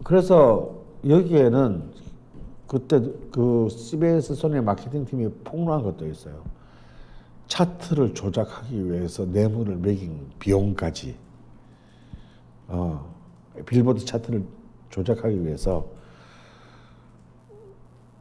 [0.09, 0.75] 그래서
[1.07, 1.83] 여기에는
[2.67, 2.99] 그때
[3.31, 6.43] 그 CBS 소니 마케팅 팀이 폭로한 것도 있어요.
[7.47, 11.15] 차트를 조작하기 위해서 뇌물을 매긴 비용까지
[12.69, 13.15] 어,
[13.67, 14.45] 빌보드 차트를
[14.89, 15.87] 조작하기 위해서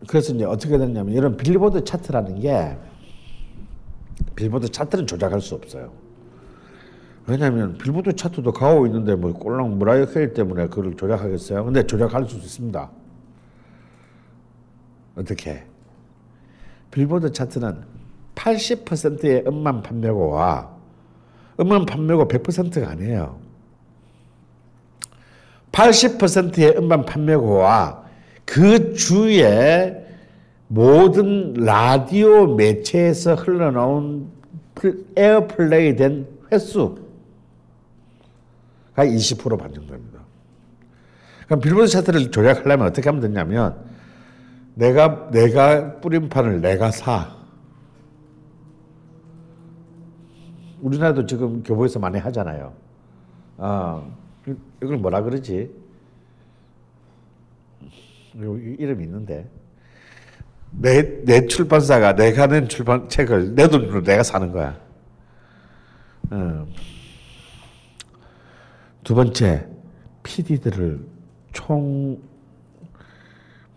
[0.10, 2.78] 그래서 이제 어떻게 됐냐면 이런 빌보드 차트라는 게
[4.36, 6.07] 빌보드 차트는 조작할 수 없어요.
[7.28, 11.66] 왜냐하면 빌보드 차트도 가고 있는데 뭐 꼴랑 머라이어 캐리 때문에 그걸 조작하겠어요?
[11.66, 12.90] 근데 조작할 수 있습니다.
[15.18, 15.64] 어떻게?
[16.90, 17.82] 빌보드 차트는
[18.36, 20.70] 80%의 음반 판매고와
[21.60, 23.38] 음반 판매고 100%가 아니에요.
[25.74, 28.06] 80%의 음반 판매고와
[28.46, 30.06] 그 주에
[30.70, 34.30] 모든 라디오 매체에서 흘러나온
[35.18, 37.07] 에어플레이 된 횟수가
[39.06, 40.20] 20% 반영됩니다.
[41.46, 43.78] 그럼 빌보드 차트를 조작하려면 어떻게 하면 되냐면
[44.76, 47.36] 내가 내가 뿌림판을 내가 사.
[50.82, 52.74] 우리나라도 지금 교보에서 많이 하잖아요.
[53.58, 54.16] 어,
[54.84, 55.72] 이걸 뭐라 그러지?
[58.36, 59.50] 이름이 있는데
[60.72, 64.78] 내, 내 출판사가 내가 낸 출판 책을 내 돈으로 내가 사는 거야.
[66.30, 66.68] 어.
[69.08, 69.66] 두 번째,
[70.24, 71.00] PD들을
[71.54, 72.20] 총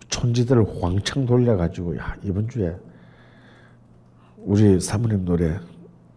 [0.08, 2.74] 촌지들을 왕창 돌려가지고 야 이번 주에
[4.38, 5.56] 우리 사모님 노래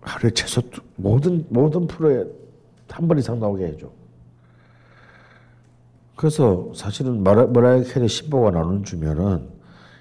[0.02, 2.26] 하루에 최소 두- 모든 모든 프로에
[2.90, 3.88] 한 번 이상 나오게 해줘.
[6.16, 9.48] 그래서 사실은 머라, 머라이어 캐리 신보가 나오는 주면은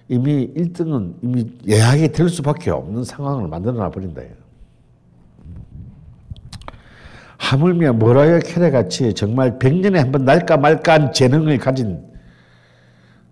[0.08, 4.22] 이미 1등은 이미 예약이 될 수밖에 없는 상황을 만들어 놔 버린다.
[7.42, 12.00] 하물며 머라이어 캐리 같이 정말 100년에 한 번 날까 말까 한 재능을 가진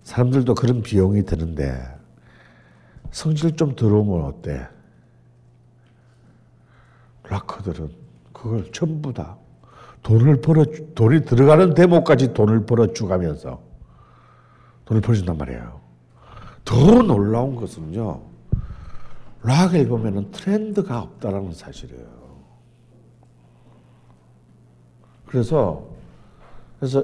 [0.03, 1.81] 사람들도 그런 비용이 드는데
[3.11, 4.67] 성질 좀 더러우면 어때?
[7.23, 7.89] 락커들은
[8.33, 9.37] 그걸 전부 다
[10.03, 13.61] 돈을 벌어 돈이 들어가는 대목까지 돈을 벌어 주가면서
[14.85, 15.79] 돈을 벌어준단 말이에요.
[16.65, 18.21] 더 놀라운 것은요.
[19.43, 22.20] 락 앨범에는 트렌드가 없다라는 사실이에요.
[25.31, 25.87] 그래서
[26.77, 27.03] 그래서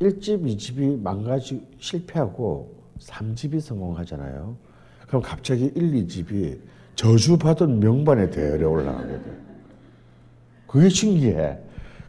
[0.00, 4.54] 1집, 2집이 망가지 실패하고 3집이 성공하잖아요.
[5.06, 6.58] 그럼 갑자기 1, 2집이
[6.94, 9.38] 저주받은 명반의 대열에 올라가게 돼.
[10.66, 11.58] 그게 신기해.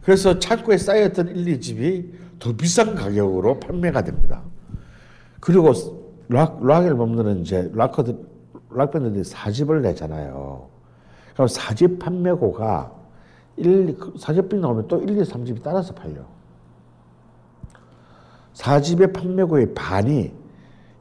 [0.01, 4.41] 그래서 창고에 쌓였던 1, 2집이 더 비싼 가격으로 판매가 됩니다.
[5.39, 5.71] 그리고
[6.27, 8.17] 락, 락 앨범들은 이제 락커들,
[8.71, 10.67] 락밴드들이 4집을 내잖아요.
[11.33, 12.98] 그럼 4집 판매고가
[13.59, 16.21] 1, 4집이 나오면 또 1, 2, 3집이 따라서 팔려.
[18.53, 20.31] 4집의 판매고의 반이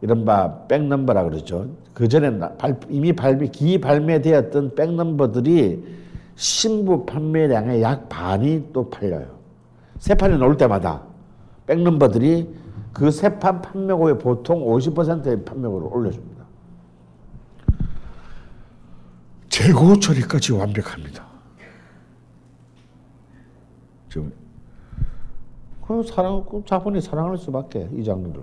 [0.01, 1.69] 이른바 백넘버라 그러죠.
[1.93, 2.39] 그 전에
[2.89, 5.85] 이미 발매, 기 발매되었던 백넘버들이
[6.37, 9.27] 신부 판매량의 약 반이 또 팔려요.
[9.99, 11.03] 새 판이 나올 때마다
[11.67, 12.49] 백넘버들이
[12.93, 16.45] 그새판 판매고의 보통 50%의 판매고를 올려줍니다.
[19.49, 21.28] 재고 처리까지 완벽합니다.
[24.09, 24.33] 지금
[25.87, 28.43] 그 사랑, 그 자본이 사랑할 수밖에 이 장르를.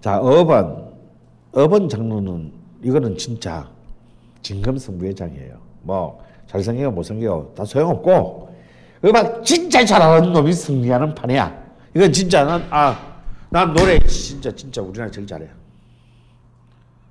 [0.00, 0.92] 자, 어반,
[1.52, 3.68] 어반 장르는 이거는 진짜
[4.42, 5.58] 진검승부의장이에요.
[5.82, 8.48] 뭐 잘생겨 못생겨 다 소용없고
[9.04, 11.68] 음악 진짜 잘하는 놈이 승리하는 판이야.
[11.94, 15.48] 이건 진짜 난 아, 난 노래 진짜 진짜 우리나라 제일 잘해.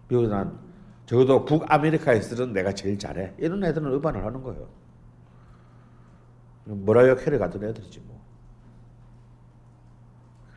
[0.08, 0.58] 그리고 난
[1.06, 3.34] 적어도 북아메리카에서는 내가 제일 잘해.
[3.38, 4.68] 이런 애들은 음반을 하는 거예요.
[6.68, 8.22] 머라이어 캐리 같은 애들이지 뭐.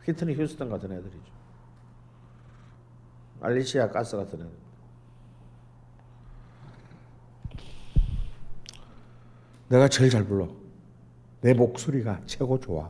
[0.03, 1.31] 휘트니 휴스턴 같은 애들이죠.
[3.41, 4.51] 알리시아 키스 같은 애들.
[9.69, 10.49] 내가 제일 잘 불러.
[11.41, 12.89] 내 목소리가 최고 좋아.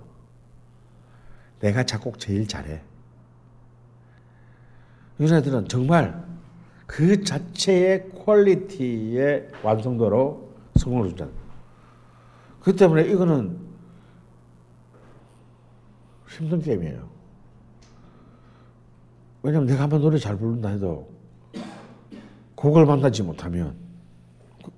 [1.60, 2.82] 내가 작곡 제일 잘해.
[5.20, 6.26] 이런 애들은 정말
[6.88, 11.41] 그 자체의 quality의 완성도로 성공을 주잖아.
[12.62, 13.60] 그 때문에 이거는
[16.30, 17.10] 힘든 게임이에요.
[19.44, 21.12] 왜냐면 내가 한번 노래 잘 부른다 해도
[22.56, 23.76] 곡을 만나지 못하면
[24.64, 24.72] 그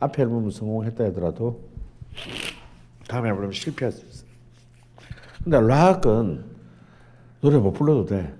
[0.00, 1.68] 앞에 앨범을 성공했다 하더라도
[3.08, 4.30] 다음 앨범 실패할 수 있어요.
[5.42, 6.44] 근데 락은
[7.40, 8.34] 노래 못 불러도 돼.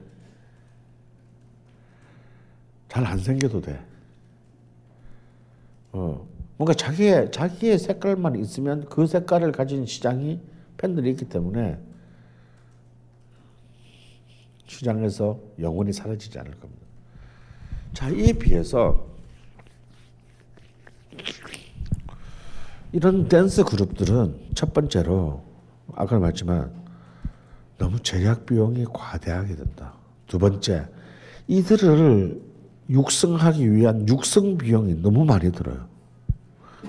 [2.88, 3.84] 잘 안 생겨도 돼.
[5.92, 6.26] 어,
[6.56, 10.40] 뭔가 자기의 자기의 색깔만 있으면 그 색깔을 가진 시장이
[10.76, 11.78] 팬들이 있기 때문에
[14.66, 16.84] 시장에서 영원히 사라지지 않을 겁니다.
[17.92, 19.06] 자, 이에 비해서
[22.92, 25.42] 이런 댄스 그룹들은 첫 번째로
[25.94, 26.72] 아까 말했지만
[27.78, 29.94] 너무 제작 비용이 과대하게 된다.
[30.26, 30.86] 두 번째,
[31.48, 32.40] 이들을
[32.90, 35.93] 육성하기 위한 육성 비용이 너무 많이 들어요.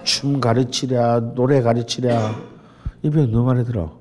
[0.04, 2.36] 춤 가르치랴, 노래 가르치랴,
[3.04, 4.00] 이 비용 너무 많이 들어.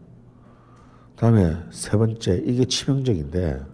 [1.16, 3.64] 다음에 세 번째, 이게 치명적인데,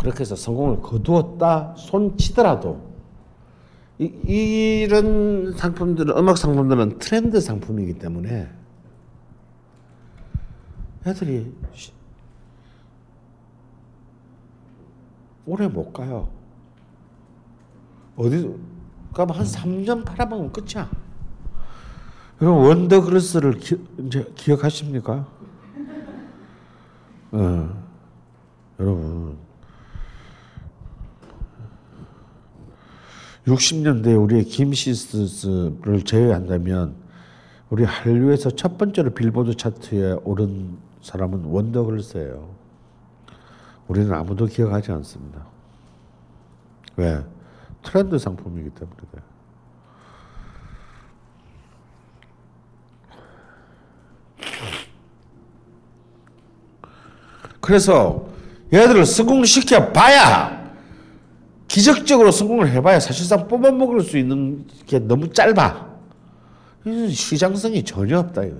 [0.00, 2.94] 그렇게 해서 성공을 거두었다 손치더라도,
[3.98, 8.48] 이, 이런 상품들은, 음악 상품들은 트렌드 상품이기 때문에,
[11.06, 11.92] 애들이 시-
[15.46, 16.28] 오래 못 가요.
[18.16, 18.54] 어디
[19.14, 20.90] 가면 한 3년 팔아먹으면 끝이야.
[22.42, 25.26] 여러분 원더그르스를 기, 이제 기억하십니까?
[27.32, 27.84] 어,
[28.78, 29.38] 여러분
[33.46, 36.96] 60년대 우리의 김시스를 제외한다면
[37.70, 42.54] 우리 한류에서 첫 번째로 빌보드 차트에 오른 사람은 원더걸스예요.
[43.88, 45.46] 우리는 아무도 기억하지 않습니다.
[46.96, 47.22] 왜?
[47.84, 49.24] 트렌드 상품이기 때문에 그래요.
[57.60, 58.28] 그래서
[58.72, 60.72] 얘들을 성공시켜 봐야
[61.68, 65.94] 기적적으로 성공을 해봐야 사실상 뽑아먹을 수 있는 게 너무 짧아.
[67.10, 68.56] 시장성이 전혀 없다 이거.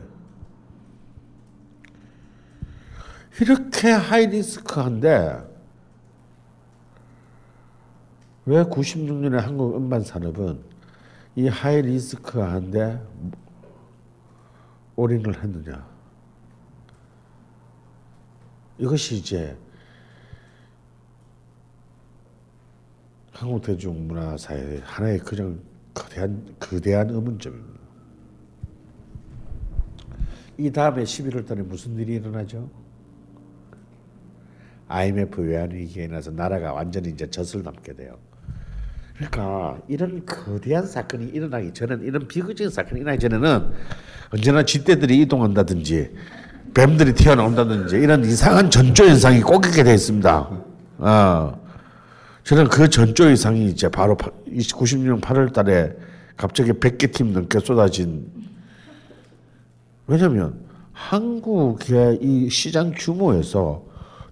[3.41, 5.54] 이렇게 하이리스크한데
[8.47, 10.61] 왜 96년에 한국 음반 산업은
[11.37, 13.01] 이 하이 리스크 한데
[14.97, 15.87] 올인을 했느냐?
[18.79, 19.57] 이것이 이제
[23.33, 25.59] 한국 대중 문화사의 하나의 그냥
[25.95, 27.81] 거대한 거대한 의문점입니다.
[30.59, 32.69] 이 다음에 11월 달에 무슨 일이 일어나죠?
[34.87, 38.19] IMF 외환위기에 나서 나라가 완전히 이제 젖을 남게 돼요.
[39.17, 43.73] 그러니까 이런 거대한 사건이 일어나기 전에는 이런 비극적인 사건이 일어나기 전에는
[44.31, 46.11] 언제나 쥐떼들이 이동한다든지
[46.75, 50.51] 뱀들이 튀어나온다든지 이런 이상한 전조 현상이 꼭 있게 되어 있습니다.
[50.99, 51.65] 어.
[52.43, 55.93] 저는 그 전조 현상이 이제 바로 90년 8월 달에
[56.37, 58.31] 갑자기 100개 팀 넘게 쏟아진
[60.07, 60.61] 왜냐면
[60.93, 63.85] 한국의 이 시장 규모에서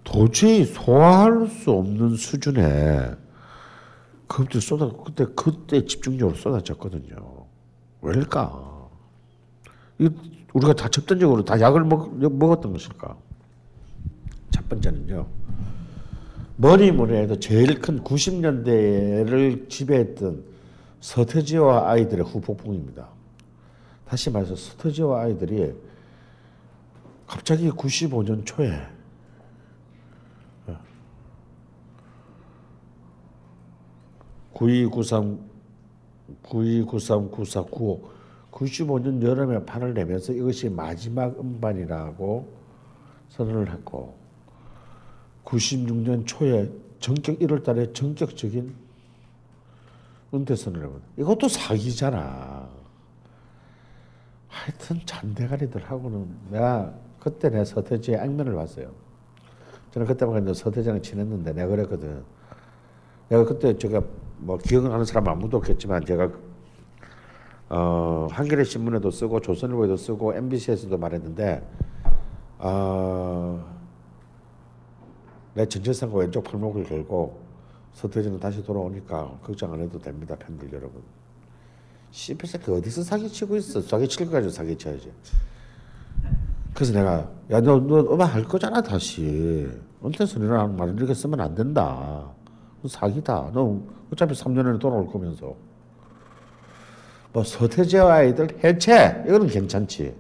[0.05, 3.22] 도저히 소화할 수 없는 수준의
[4.33, 7.47] 그것들 쏟아 그때 그때 집중적으로 쏟아졌거든요.
[8.01, 8.89] 왜일까?
[9.99, 10.09] 이
[10.55, 13.17] 우리가 다 집단적으로 다 약을 먹, 먹었던 것일까?
[14.51, 15.27] 첫 번째는요.
[16.57, 20.45] 뭐니 해도 제일 큰 90년대를 지배했던
[21.01, 23.09] 서태지와 아이들의 후폭풍입니다.
[24.09, 25.75] 다시 말해서 서태지와 아이들이
[27.27, 28.81] 갑자기 95년 초에
[34.55, 35.39] 9293
[36.43, 38.13] 9293 9495
[38.53, 42.49] 95년 여름에 판을 내면서 이것이 마지막 음반이라고
[43.31, 44.15] 선언을 했고
[45.45, 48.75] 96년 초에 전격 1월 달에 전격적인
[50.35, 51.01] 은퇴 선언을 해버려.
[51.19, 52.69] 이것도 사기잖아.
[54.49, 58.91] 하여튼 잔대가리들하고는 내가 그때 내 서태지의 악면을 봤어요.
[59.93, 62.23] 저는 그때만 근데 서태지랑 친했는데 내가 그랬거든.
[63.29, 64.03] 내가 그때 제가
[64.43, 66.29] 뭐 기억나는 사람 아무도 없겠지만 제가
[67.69, 71.67] 어, 한겨레 신문에도 쓰고 조선일보에도 쓰고 MBC에서도 말했는데
[72.59, 73.65] 아,
[75.55, 77.41] 내 전체상과 왼쪽 팔목을 걸고
[77.93, 81.03] 서태지는 다시 돌아오니까 걱정 안 해도 됩니다 팬들 여러분.
[82.11, 83.81] 씨발 새끼 어디서 사기치고 있어?
[83.81, 85.13] 사기칠 거 가지고 사기쳐야지.
[86.75, 89.71] 그래서 내가 야너너 음악 할 거잖아 다시
[90.05, 92.33] 은퇴선이라는 말을 이렇게 쓰면 안 된다.
[92.83, 93.51] 너 사기다.
[93.53, 93.81] 너
[94.13, 95.55] 어차피 3년 안에 돌아올 거면서.
[97.33, 100.15] 뭐 서태지와 아이들 해체 이거는 괜찮지.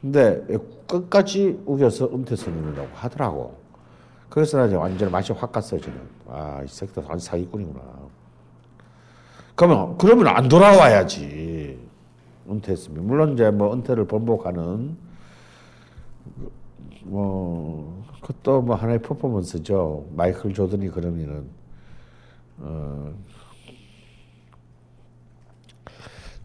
[0.00, 0.44] 근데
[0.86, 3.58] 끝까지 우겨서 은퇴선이라고 하더라고.
[4.28, 6.00] 그래서 나 이제 완전히 맛이 확 갔어요 저는.
[6.28, 7.80] 아이 새끼들 완전 사기꾼이구나.
[9.54, 11.78] 그러면 그러면 안 돌아와야지.
[12.48, 14.96] 은퇴했으면 물론 이제 뭐 은퇴를 번복하는
[17.02, 20.06] 뭐 그것도 뭐 하나의 퍼포먼스죠.
[20.14, 21.48] 마이클 조던이 그러면은
[22.58, 23.14] 어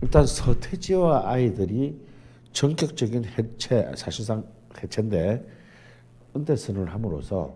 [0.01, 1.99] 일단 서태지와 아이들이
[2.53, 4.45] 전격적인 해체 사실상
[4.81, 5.45] 해체인데
[6.35, 7.55] 은퇴 선언을 함으로써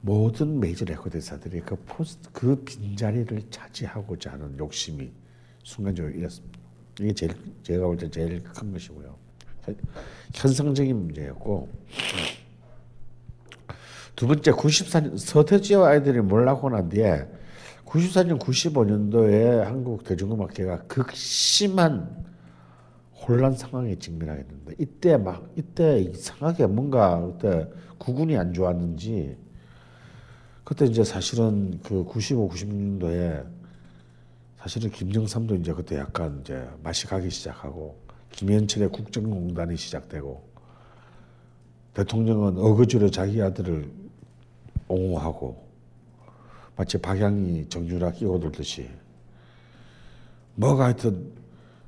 [0.00, 5.12] 모든 메이저 레코드 회사들이 그 포스트 그 빈자리를 차지하고자 하는 욕심이
[5.62, 6.58] 순간적으로 일었습니다.
[7.00, 9.21] 이게 제일 제가 볼 때 제일 큰 것이고요.
[9.64, 9.76] 현-
[10.34, 11.68] 현상적인 문제였고.
[14.16, 17.26] 두 번째 94년 서태지와 아이들이 몰락하고 난 뒤에
[17.86, 22.24] 94년 95년도에 한국 대중음악계가 극심한
[23.14, 29.36] 혼란 상황에 직면하게 됐는데 이때 막 이때 이상하게 뭔가 그때 구군이 안 좋았는지
[30.64, 33.46] 그때 이제 사실은 그 95, 96년도에
[34.58, 38.00] 사실은 김정삼도 이제 그때 약간 이제 맛이 가기 시작하고
[38.32, 40.42] 김현철의 국정농단이 시작되고
[41.94, 43.90] 대통령은 어거지로 자기 아들을
[44.88, 45.62] 옹호하고
[46.76, 48.88] 마치 박양이 정유라 끼어들듯이
[50.54, 51.32] 뭐가 하여튼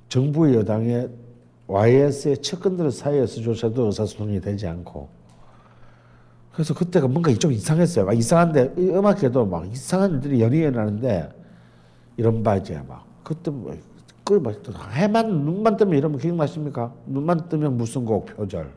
[0.08, 1.10] 정부 여당의
[1.66, 5.08] YS의 측근들 사이에서조차도 의사소통이 되지 않고
[6.52, 8.04] 그래서 그때가 뭔가 좀 이상했어요.
[8.04, 11.28] 막 이상한데 이 음악계도 막 이상한 일들이 연이어 나는데
[12.16, 13.76] 이런 바지에 막 그때 뭐,
[14.24, 14.54] 그막
[14.92, 16.92] 해만 눈만 뜨면 이러면 기억나십니까?
[17.06, 18.72] 눈만 뜨면 무슨 곡 표절.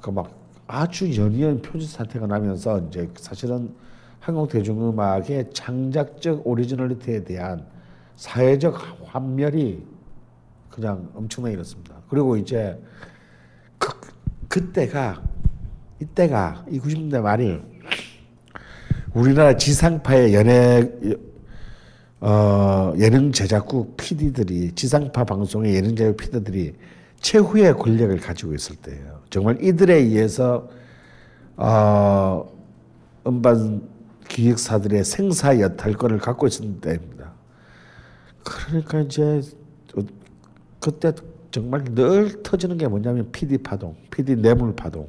[0.00, 0.30] 그 막
[0.66, 3.74] 아주 연이은 표절 사태가 나면서 이제 사실은
[4.20, 7.66] 한국 대중음악의 창작적 오리지널리티에 대한
[8.16, 9.82] 사회적 환멸이
[10.70, 11.96] 그냥 엄청나게 일었습니다.
[12.08, 12.80] 그리고 이제
[13.78, 13.88] 그,
[14.48, 15.22] 그때가
[16.00, 17.60] 이때가 이 90년대 말이
[19.12, 20.88] 우리나라 지상파의 연예
[22.20, 26.74] 어, 예능 제작국 PD들이 지상파 방송의 예능 제작 PD들이
[27.20, 29.20] 최후의 권력을 가지고 있을 때예요.
[29.30, 30.68] 정말 이들에 의해서
[31.56, 32.46] 어,
[33.26, 33.82] 음반
[34.28, 37.32] 기획사들의 생사 여탈권을 갖고 있었던 때입니다.
[38.44, 39.40] 그러니까 이제
[39.96, 40.02] 어,
[40.78, 41.12] 그때
[41.50, 45.08] 정말 늘 터지는 게 뭐냐면 PD 파동, PD 뇌물 파동.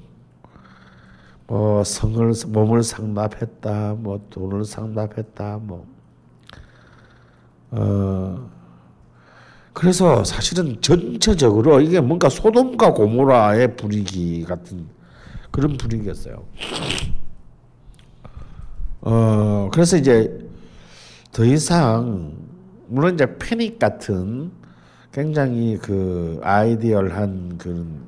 [1.48, 5.86] 뭐 성을 몸을 상납했다, 뭐 돈을 상납했다, 뭐
[7.72, 8.50] 어.
[9.74, 14.86] 그래서 사실은 전체적으로 이게 뭔가 소돔과 고모라의 분위기 같은
[15.50, 16.44] 그런 분위기였어요.
[19.02, 20.48] 어, 그래서 이제
[21.32, 22.34] 더 이상
[22.88, 24.52] 물론 이제 패닉 같은
[25.14, 28.02] 굉장히 그 아이디얼한 그런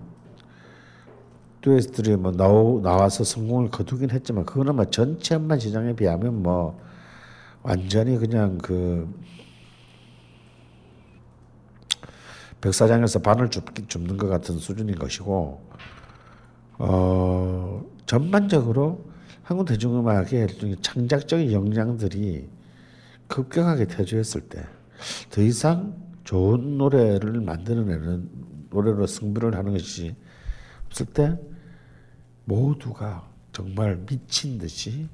[1.61, 6.77] 듀엣들이 뭐 나오, 나와서 성공을 거두긴 했지만 그거는 뭐 전체 음반 시장에 비하면 뭐
[7.61, 9.07] 완전히 그냥 그
[12.63, 15.61] 백사장에서 반을 줍, 줍는 것 같은 수준인 것이고
[16.79, 19.05] 어, 전반적으로
[19.43, 20.47] 한국 대중음악의
[20.81, 22.47] 창작적인 역량들이
[23.27, 24.63] 급격하게 퇴조했을 때
[25.29, 28.29] 더 이상 좋은 노래를 만들어내는
[28.69, 30.15] 노래로 승부를 하는 것이
[30.87, 31.37] 없을 때
[32.45, 35.07] 모두가 정말 미친 듯이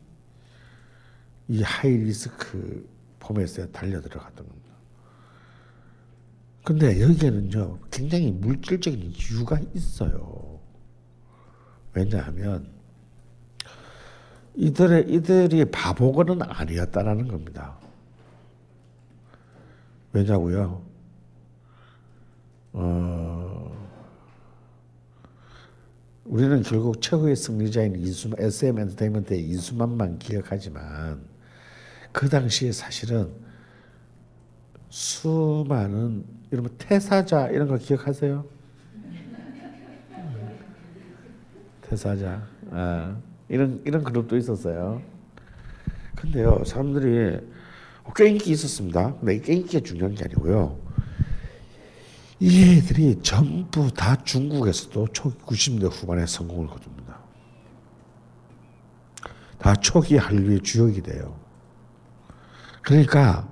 [1.47, 2.87] 이 하이 리스크
[3.19, 4.58] 포맷에 달려 들어갔던 겁니다.
[6.69, 10.59] 근데 여기에는요, 굉장히 물질적인 이유가 있어요.
[11.95, 12.69] 왜냐하면,
[14.53, 17.75] 이들의, 이들이 바보거는 아니었다라는 겁니다.
[20.13, 20.83] 왜냐고요?
[22.73, 23.87] 어,
[26.25, 31.19] 우리는 결국 최고의 승리자인 이수, SM 엔터테인먼트의 이수만만 기억하지만,
[32.11, 33.33] 그 당시에 사실은
[34.89, 38.45] 수많은 이런 태사자 이런 거 기억하세요?
[41.81, 45.01] 태사자 아, 이런 이런 그룹도 있었어요.
[46.15, 47.39] 근데요 사람들이
[48.15, 49.15] 꽤 인기 있었습니다.
[49.15, 50.79] 근데 꽤 인기가 중요한 게 아니고요.
[52.39, 57.19] 이 애들이 전부 다 중국에서도 초 90년대 후반에 성공을 거둡니다.
[59.57, 61.37] 다 초기 한류의 주역이 돼요.
[62.81, 63.47] 그러니까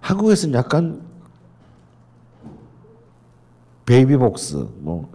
[0.00, 1.09] 한국에서는 약간
[3.90, 5.10] 베이비복스 뭐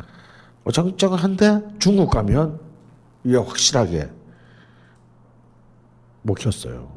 [0.65, 2.59] 어정쩡한데 중국 가면
[3.23, 4.09] 이게 확실하게
[6.23, 6.91] 먹혔어요.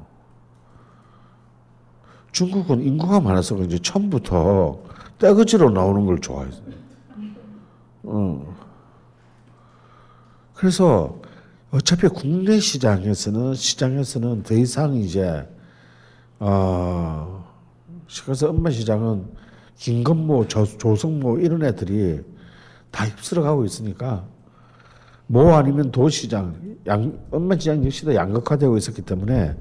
[2.32, 4.80] 중국은 인구가 많아서 그런지 처음부터
[5.20, 6.64] 떼거지로 나오는 걸 좋아했어요.
[8.02, 8.56] 어.
[10.54, 11.20] 그래서
[11.70, 15.48] 어차피 국내 시장에서는 시장에서는 더 이상 이제
[16.40, 17.46] 어
[18.24, 19.47] 그래서 엄마 시장은
[19.78, 22.20] 김건모, 조, 조성모 이런 애들이
[22.90, 24.26] 다 휩쓸어 가고 있으니까
[25.26, 29.56] 뭐 아니면 도시장, 양, 엄마 시장 역시도 양극화되고 있었기 때문에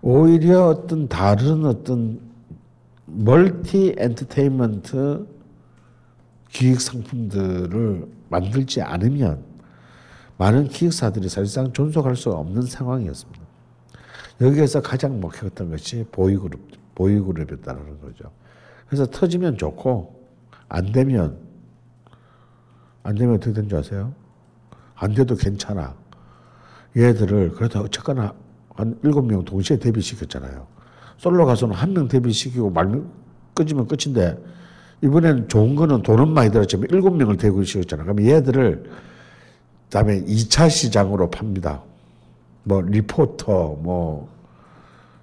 [0.00, 2.20] 오히려 어떤 다른 어떤
[3.04, 5.26] 멀티 엔터테인먼트
[6.50, 9.44] 기획 상품들을 만들지 않으면
[10.38, 13.42] 많은 기획사들이 사실상 존속할 수 없는 상황이었습니다.
[14.40, 16.60] 여기에서 가장 먹혔던 것이 보이그룹,
[16.94, 18.30] 보이그룹이었다는 거죠.
[18.86, 20.14] 그래서 터지면 좋고
[20.68, 21.38] 안 되면
[23.02, 24.12] 안 되면 어떻게 된줄 아세요?
[24.94, 25.94] 안 돼도 괜찮아.
[26.96, 28.32] 얘들을 그래도 어쨌거나
[28.74, 30.66] 한 일곱 명 동시에 데뷔시켰잖아요.
[31.18, 33.10] 솔로 가수는 한 명 데뷔시키고 말면
[33.54, 34.36] 꺼지면 끝인데
[35.02, 38.02] 이번엔 좋은 거는 돈은 많이 들었지만 일곱 명을 데뷔시켰잖아.
[38.04, 38.90] 그럼 얘들을
[39.84, 41.82] 그다음에 2차 시장으로 팝니다.
[42.64, 44.28] 뭐 리포터 뭐,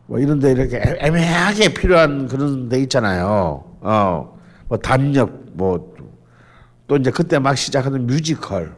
[0.08, 3.64] 뭐 이런 데 이렇게 애- 애매하게 필요한 그런 데 있잖아요.
[3.82, 4.38] 어.
[4.68, 8.76] 뭐 단역 뭐또 이제 그때 막 시작하는 뮤지컬.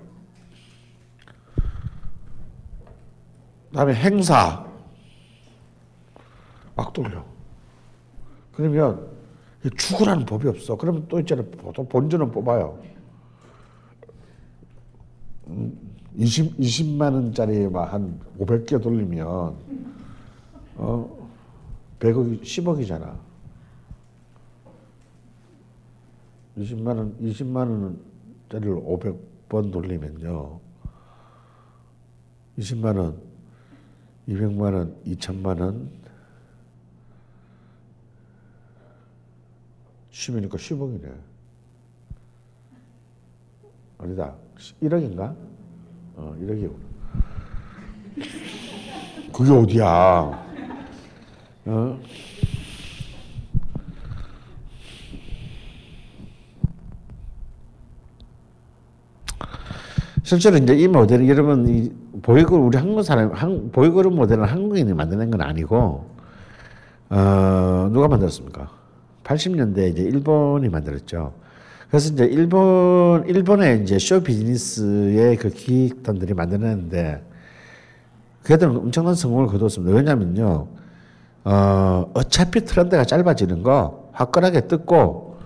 [3.69, 4.65] 그다음에 행사
[6.76, 7.23] 막 돌려.
[8.53, 9.07] 그러면
[9.78, 10.78] 죽으라는 법이 없어.
[10.78, 11.45] 그러면 또 있잖아요.
[11.51, 12.78] 보통 본전은 뽑아요.
[16.15, 19.55] 20, 20만 원짜리 막 한 500개 돌리면
[20.76, 21.30] 어
[21.99, 23.17] 100억 10억이잖아.
[26.57, 27.55] 20만 원 20만
[28.49, 30.59] 원짜리를 500번 돌리면요.
[32.57, 33.21] 20만 원,
[34.30, 35.91] 200만 원, 2천만 원,
[40.11, 41.13] 10이니까 10억이네.
[43.97, 44.36] 아니다.
[44.82, 45.36] 1억인가?
[46.15, 46.86] 어, 1억이구나.
[49.34, 50.44] 그게 어디야?
[51.66, 51.99] 어?
[60.24, 61.91] 실제로 이제 이 모델은 여러분 이
[62.22, 66.09] 보이그룹 우리 한국 사람 한 보이그룹 모델은 한국인이 만드는 건 아니고
[67.09, 68.70] 어 누가 만들었습니까?
[69.24, 71.34] 80년대 이제 일본이 만들었죠.
[71.89, 77.24] 그래서 이제 일본 일본의 이제 쇼 비즈니스의 그 기획단들이 만들었는데
[78.43, 79.95] 그애들은 엄청난 성공을 거뒀습니다.
[79.95, 80.68] 왜냐면요,
[81.45, 85.37] 어 어차피 트렌드가 짧아지는 거 화끈하게 뜯고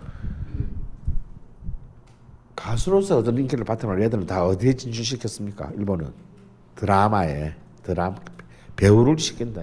[2.55, 5.71] 가수로서 얻은 인기를 바탕으로 얘들은 다 어디에 진출시켰습니까?
[5.77, 6.11] 일본은
[6.75, 8.15] 드라마에 드라마
[8.77, 9.61] 배우를 시킨다.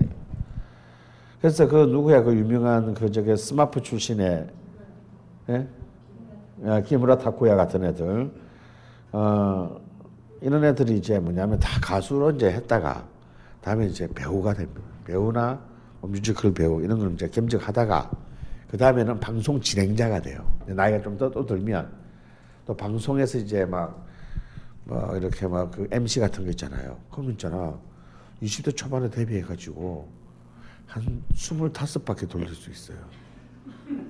[1.41, 4.47] 그래서 그 누구야 그 유명한 그 저기 스마프 출신의
[5.49, 5.69] 예?
[6.67, 8.31] 야, 키무라 타쿠야 같은 애들
[9.13, 9.81] 어
[10.43, 13.07] 이런 애들이 이제 뭐냐면 다 가수로 이제 했다가
[13.63, 14.83] 다음에 이제 배우가 됩니다.
[15.05, 15.61] 배우나
[16.01, 18.11] 뭐 뮤지컬 배우 이런 걸 이제 겸직하다가
[18.69, 20.45] 그 다음에는 방송 진행자가 돼요.
[20.67, 21.91] 나이가 좀 더 또 들면
[22.67, 24.07] 또 방송에서 이제 막,
[24.85, 26.97] 뭐 이렇게 막 그 MC 같은 거 있잖아요.
[27.11, 27.79] 그럼 있잖아.
[28.43, 30.09] 20대 초반에 데뷔해가지고
[30.87, 32.99] 한 25바퀴 돌릴 수 있어요.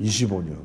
[0.01, 0.57] 25년.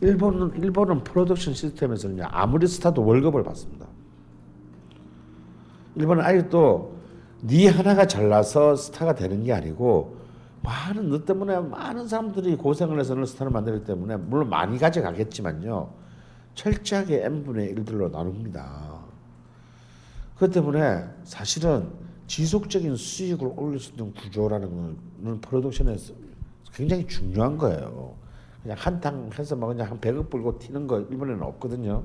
[0.00, 3.86] 일본은, 일본은 프로덕션 시스템에서는 아무리 스타도 월급을 받습니다.
[5.96, 6.97] 일본은 아직도
[7.42, 10.16] 네 하나가 잘나서 스타가 되는 게 아니고
[10.62, 15.92] 많은 너 때문에 많은 사람들이 고생을 해서 너 스타를 만들기 때문에 물론 많이 가져가겠지만요
[16.54, 18.98] 철저하게 n분의 1들로 나눕니다.
[20.36, 21.88] 그 때문에 사실은
[22.26, 26.14] 지속적인 수익을 올릴 수 있는 구조라는 거는 프로덕션에서
[26.72, 28.14] 굉장히 중요한 거예요.
[28.62, 32.04] 그냥 한탕 해서 막 그냥 한 100억 불고 튀는 거 일본에는 없거든요.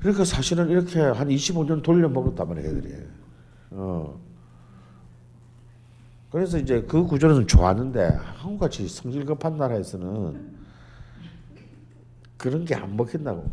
[0.00, 2.94] 그러니까 사실은 이렇게 한 25년 돌려 먹었단 말이에요, 애들이.
[3.70, 4.18] 어.
[6.30, 8.06] 그래서 이제 그 구조는 좋았는데
[8.36, 10.56] 한국같이 성질 급한 나라에서는
[12.36, 13.50] 그런 게 안 먹힌다고.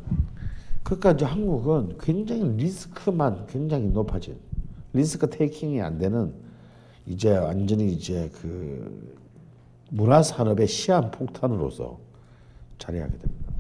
[0.84, 4.38] 그러니까 이제 한국은 굉장히 리스크만 굉장히 높아진
[4.94, 6.34] 리스크 테이킹이 안 되는
[7.08, 9.18] 이제 완전히 이제 그
[9.90, 12.00] 문화 산업의 시한 폭탄으로서
[12.78, 13.52] 자리하게 됩니다.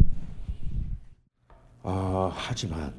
[1.83, 2.93] 아, 하지만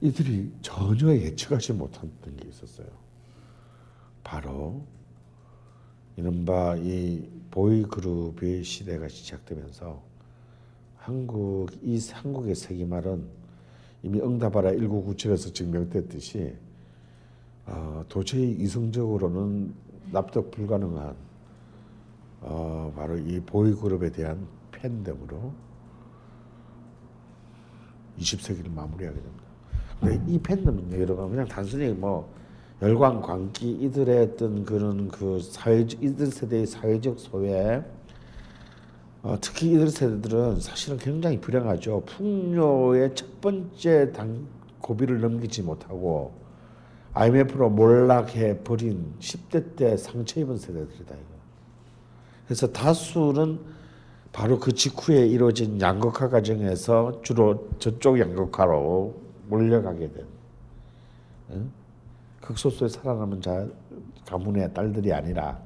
[0.00, 2.86] 이들이 전혀 예측하지 못했던 게 있었어요.
[4.24, 4.82] 바로
[6.16, 10.02] 이른바 이 보이그룹의 시대가 시작되면서
[10.96, 13.26] 한국 이 한국의 세기말은
[14.02, 16.56] 이미 응답하라 1997에서 증명됐듯이
[17.66, 19.74] 어, 도저히 이성적으로는
[20.10, 21.16] 납득 불가능한
[22.40, 25.52] 어, 바로 이 보이그룹에 대한 팬덤으로
[28.18, 29.39] 20세기를 마무리하게 됩니다.
[30.00, 32.32] 근데 이 팬덤은요, 여러분 그냥 단순히 뭐
[32.82, 37.84] 열광, 광기 이들의 어떤 그런 그 사회 이들 세대의 사회적 소외,
[39.22, 42.02] 어, 특히 이들 세대들은 사실은 굉장히 불행하죠.
[42.06, 44.46] 풍요의 첫 번째 단
[44.80, 46.32] 고비를 넘기지 못하고
[47.12, 51.40] IMF로 몰락해 버린 10대 때 상처 입은 세대들이다 이거.
[52.46, 53.58] 그래서 다수는
[54.32, 60.26] 바로 그 직후에 이루어진 양극화 과정에서 주로 저쪽 양극화로 몰려가게 된
[61.50, 61.70] 응?
[62.40, 63.66] 극소수의 살아남은 자
[64.26, 65.58] 가문의 딸들이 아니라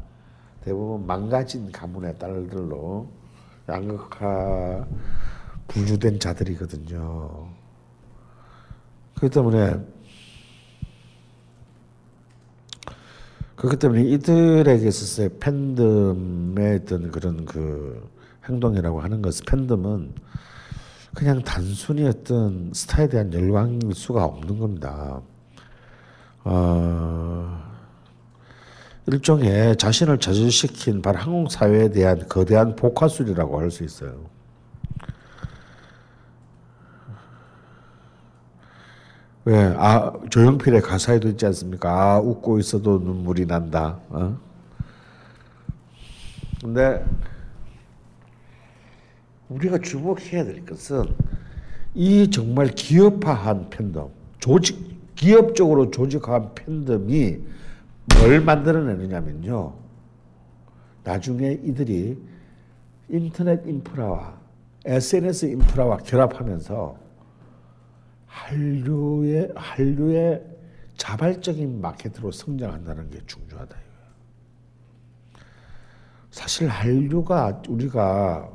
[0.62, 3.06] 대부분 망가진 가문의 딸들로
[3.68, 4.86] 양극화
[5.68, 7.48] 분류된 자들이거든요.
[9.14, 9.80] 그렇기 때문에
[13.56, 18.10] 그렇기 때문에 이들에게 있어서의 팬덤의 어떤 그런 그
[18.46, 20.12] 행동이라고 하는 것은 팬덤은
[21.14, 25.20] 그냥 단순히 어떤 스타에 대한 열광일 수가 없는 겁니다.
[26.44, 27.62] 어,
[29.06, 34.34] 일종의 자신을 저주시킨 바로 한국 사회에 대한 거대한 복화술이라고 할 수 있어요.
[39.46, 39.74] 왜?
[39.76, 41.90] 아, 조용필의 가사에도 있지 않습니까?
[42.14, 43.98] 아, 웃고 있어도 눈물이 난다.
[44.08, 44.38] 어?
[46.62, 47.04] 근데
[49.48, 51.04] 우리가 주목해야 될 것은
[51.94, 57.38] 이 정말 기업화한 팬덤, 조직, 기업적으로 조직화한 팬덤이
[58.18, 59.74] 뭘 만들어내느냐면요.
[61.04, 62.18] 나중에 이들이
[63.08, 64.38] 인터넷 인프라와
[64.84, 66.98] SNS 인프라와 결합하면서
[68.26, 70.42] 한류의 한류의
[70.96, 73.76] 자발적인 마케트로 성장한다는 게 중요하다.
[76.30, 78.50] 사실 한류가 우리가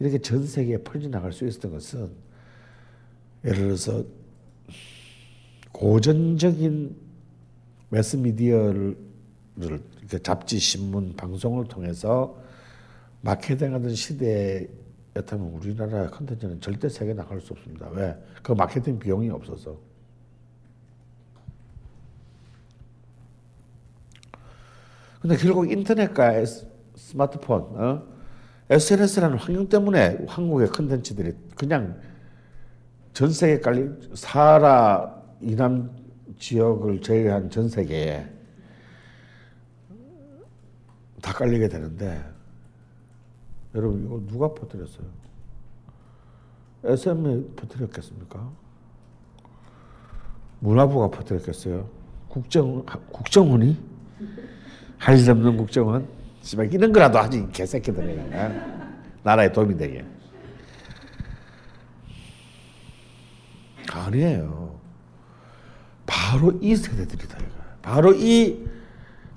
[0.00, 2.10] 이렇게 전 세계에 퍼져 나갈 수 있었던 것은
[3.44, 4.04] 예를 들어서
[5.72, 6.96] 고전적인
[7.90, 8.96] 매스미디어를
[9.56, 12.36] 이렇게 잡지, 신문, 방송을 통해서
[13.22, 17.88] 마케팅하던 시대였다면 우리나라 컨텐츠는 절대 세계 나갈 수 없습니다.
[17.90, 18.16] 왜?
[18.42, 19.76] 그 마케팅 비용이 없어서.
[25.20, 26.44] 근데 결국 인터넷과
[26.94, 28.17] 스마트폰, 어?
[28.70, 31.98] SNS라는 환경 때문에 한국의 컨텐츠들이 그냥
[33.14, 35.90] 전 세계 깔리 사하라 이남
[36.38, 38.28] 지역을 제외한 전 세계에
[41.22, 42.22] 다 깔리게 되는데
[43.74, 45.06] 여러분 이거 누가 퍼뜨렸어요?
[46.84, 48.50] SM이 퍼뜨렸겠습니까?
[50.60, 51.88] 문화부가 퍼뜨렸겠어요?
[52.28, 53.76] 국정 국정원이
[54.98, 56.17] 할일 없는 국정원
[56.48, 58.88] 씨발 이런 거라도 하지 이 개새끼들이 어?
[59.22, 60.02] 나라에 도움이 되게
[63.86, 64.80] 아니에요.
[66.06, 67.38] 바로 이 세대들이다.
[67.82, 68.66] 바로 이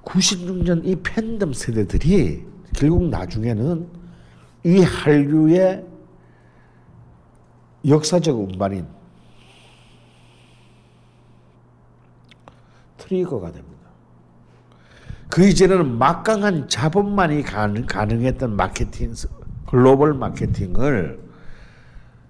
[0.06, 3.90] 96년 이 팬덤 세대들이 결국 나중에는
[4.64, 5.86] 이 한류의
[7.86, 8.88] 역사적 운반인
[12.98, 13.71] trigger가 됩니다.
[15.32, 19.14] 그 이전에는 막강한 자본만이 가능, 가능했던 마케팅,
[19.66, 21.22] 글로벌 마케팅을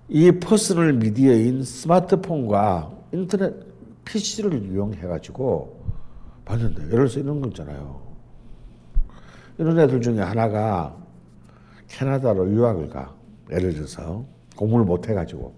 [0.08, 3.56] 이 personal media인 스마트폰과 인터넷
[4.06, 5.84] PC를 이용해 가지고
[6.46, 8.00] 봤는데 예를 들어서 이런 거 있잖아요.
[9.58, 10.96] 이런 애들 중에 하나가
[11.88, 13.16] 캐나다로 유학을 가.
[13.52, 14.24] 예를 들어서
[14.56, 15.56] 공부를 못 해가지고.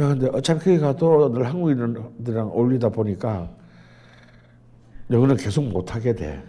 [0.00, 3.50] 야, 근데 어차피 거기 가도 늘 한국인들이랑 어울리다 보니까
[5.10, 6.42] 영어는 계속 못하게 돼.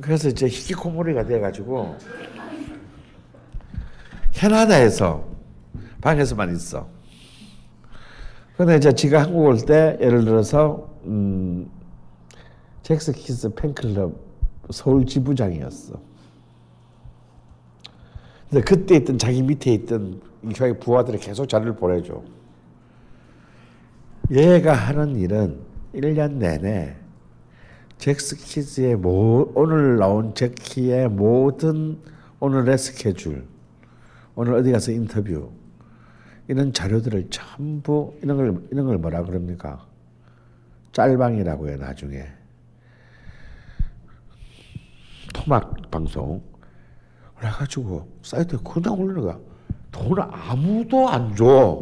[0.00, 1.96] 그래서 이제 히키코모리가 돼가지고
[4.32, 5.26] 캐나다에서
[6.00, 6.88] 방에서만 있어.
[8.56, 11.68] 근데 이제 지가 한국 올 때 예를 들어서 음,
[12.82, 14.12] 잭스키스 팬클럽
[14.70, 16.00] 서울 지부장이었어.
[18.50, 22.22] 근데 그때 있던 자기 밑에 있던 이 자기 부하들이 계속 자료를 보내줘.
[24.30, 25.60] 얘가 하는 일은
[25.94, 26.96] 1년 내내
[27.98, 32.00] 잭스키즈의 모, 오늘 나온 잭키의 모든
[32.40, 33.46] 오늘의 스케줄,
[34.36, 35.50] 오늘 어디 가서 인터뷰
[36.46, 39.86] 이런 자료들을 전부 이런 걸 이런 걸 뭐라 그럽니까?
[40.92, 42.24] 짤방이라고 해요 나중에
[45.34, 46.42] 토막 방송
[47.36, 49.38] 그래가지고 사이트에 그냥 올려가
[49.92, 51.80] 돈을 아무도 안 줘.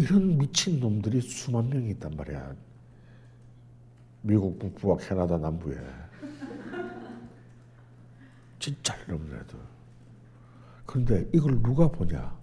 [0.00, 2.54] 이런 미친 놈들이 수만 명이 있단 말이야.
[4.22, 5.76] 미국 북부와 캐나다 남부에.
[8.58, 9.58] 진짜 이놈들도.
[10.86, 12.34] 그런데 이걸 누가 보냐?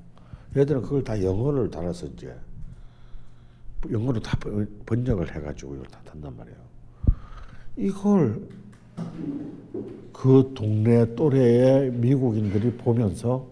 [0.56, 2.36] 얘들은 그걸 다 영어를 달아서 이제
[3.92, 6.58] 영어로 다 번- 번역을 해가지고 이걸 다 단단 말이에요.
[7.78, 8.48] 이걸
[10.14, 13.48] 그 동네 또래의 미국인들이 보면서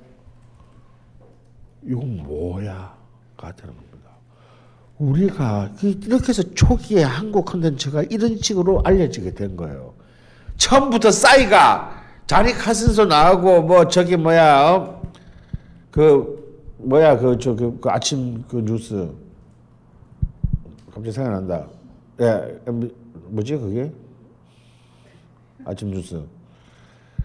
[1.84, 3.84] 이건 뭐야가 되는.
[4.97, 9.93] 우리가 이- 이렇게 해서 초기에 한국 콘텐츠가 이런 식으로 알려지게 된 거예요.
[10.57, 11.91] 처음부터 싸이가
[12.27, 15.01] 자니 카슨소 나오고 뭐 저기 뭐야 어?
[15.91, 19.09] 그 뭐야 그저그 아침 그 뉴스
[20.93, 21.65] 갑자기 생각난다.
[22.21, 22.89] 예, 뭐-
[23.27, 23.91] 뭐지 그게?
[25.65, 26.21] 아침 뉴스.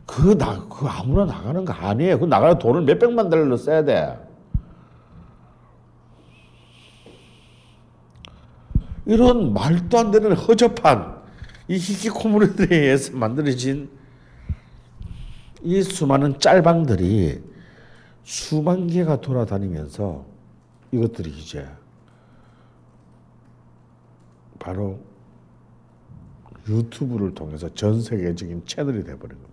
[0.07, 2.19] 그나그 아무나 나가는 거 아니에요.
[2.19, 4.19] 그 나가는 돈을 몇 백만 달러 써야 돼.
[9.11, 11.21] 이런 말도 안 되는 허접한
[11.67, 13.91] 이 히키코모리들에 의해서 만들어진
[15.63, 17.43] 이 수많은 짤방들이
[18.23, 20.25] 수만 개가 돌아다니면서
[20.93, 21.69] 이것들이 이제
[24.61, 25.01] 바로
[26.69, 29.51] 유튜브를 통해서 전 세계적인 채널이 돼버린 겁니다.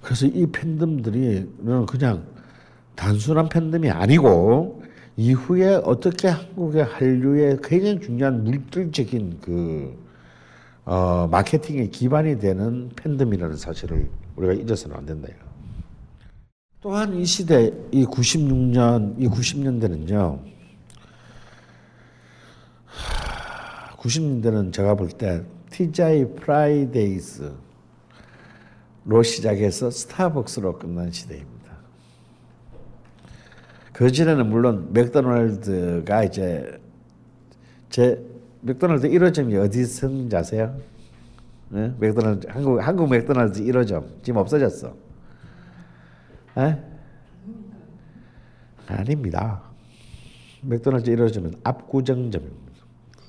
[0.00, 1.54] 그래서 이 팬덤들이
[1.88, 2.24] 그냥
[2.94, 4.77] 단순한 팬덤이 아니고
[5.18, 9.98] 이후에 어떻게 한국의 한류의 굉장히 중요한 물질적인 그
[10.84, 15.28] 어, 마케팅의 기반이 되는 팬덤이라는 사실을 우리가 잊어서는 안 된다.
[16.80, 20.40] 또한 이 시대, 이 96년, 이 90년대는요.
[23.96, 27.50] 90년대는 제가 볼 때 TGI 프라이데이스로
[29.24, 31.57] 시작해서 스타벅스로 끝난 시대입니다.
[33.98, 36.80] 그 전에는 물론 맥도날드가 이제
[37.90, 38.24] 제
[38.60, 40.78] 맥도날드 1호점이 어디 있는지 아세요?
[41.70, 41.92] 네?
[41.98, 44.94] 맥도날드 한국 한국 맥도날드 1호점 지금 없어졌어.
[46.58, 46.78] 에?
[48.86, 49.62] 아닙니다.
[50.62, 52.84] 맥도날드 1호점은 압구정점입니다.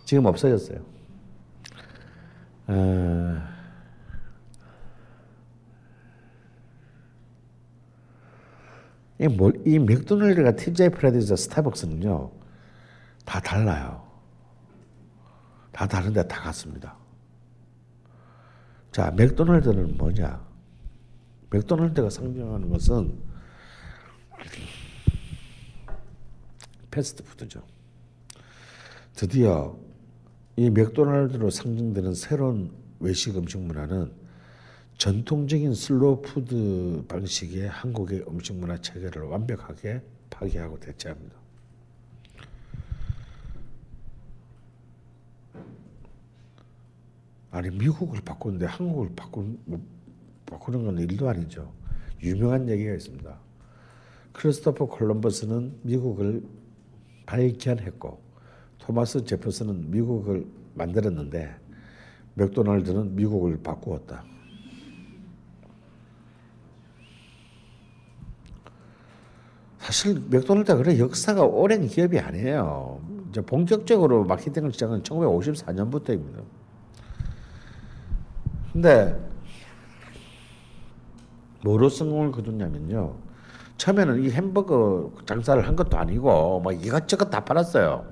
[0.06, 0.82] 지금 없어졌어요.
[2.68, 3.42] 어,
[9.20, 12.32] 이, 뭐, 이 맥도날드가 TGI 프라이데이스 스타벅스는요
[13.26, 14.08] 다 달라요.
[15.72, 16.96] 다 다른데 다 같습니다.
[18.92, 20.48] 자 맥도날드는 뭐냐?
[21.52, 23.20] 맥도날드가 상징하는 것은
[26.92, 27.62] 패스트푸드죠.
[29.14, 29.78] 드디어
[30.56, 34.19] 이 맥도날드로 상징되는 새로운 외식 음식 문화는
[35.00, 41.38] 전통적인 슬로우 푸드 방식의 한국의 음식 문화 체계를 완벽하게 파괴하고 대체합니다.
[47.50, 49.58] 아니 미국을 바꾸는데 한국을 바꾸,
[50.46, 51.72] 바꾸는 건 일도 아니죠.
[52.22, 53.40] 유명한 얘기가 있습니다.
[54.34, 56.44] 크리스토퍼 콜럼버스는 미국을
[57.26, 58.22] 발견했고
[58.80, 61.56] 토마스 제퍼슨은 미국을 만들었는데
[62.34, 64.29] 맥도날드는 미국을 바꾸었다.
[69.80, 73.00] 사실 맥도날드가 그래 역사가 오랜 기업이 아니에요.
[73.30, 76.44] 이제 본격적으로 마케팅을 시작한 1954년부터입니다.
[78.74, 79.18] 근데
[81.64, 83.16] 뭐로 성공을 거뒀냐면요.
[83.78, 88.06] 처음에는 이 햄버거 장사를 한 것도 아니고 뭐 이것저것 다 팔았어요.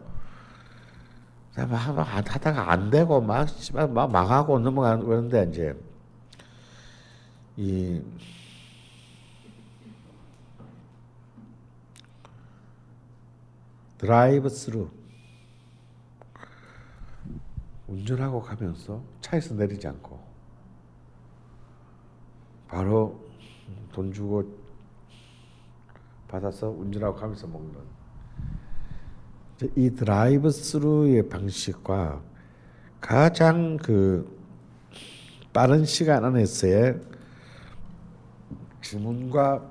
[1.57, 3.47] 막, 막 하다가 안 되고 막,
[3.89, 5.75] 막 망하고 넘어가는 그런데 이제
[7.57, 8.01] 이
[13.97, 14.89] 드라이브 스루.
[17.87, 20.19] 운전하고 가면서 차에서 내리지 않고
[22.67, 23.19] 바로
[23.93, 24.43] 돈 주고
[26.27, 27.97] 받아서 운전하고 가면서 먹는.
[29.75, 32.21] 이 드라이브 스루의 방식과
[32.99, 34.37] 가장 그
[35.53, 37.01] 빠른 시간 안에서의
[38.81, 39.67] 주문과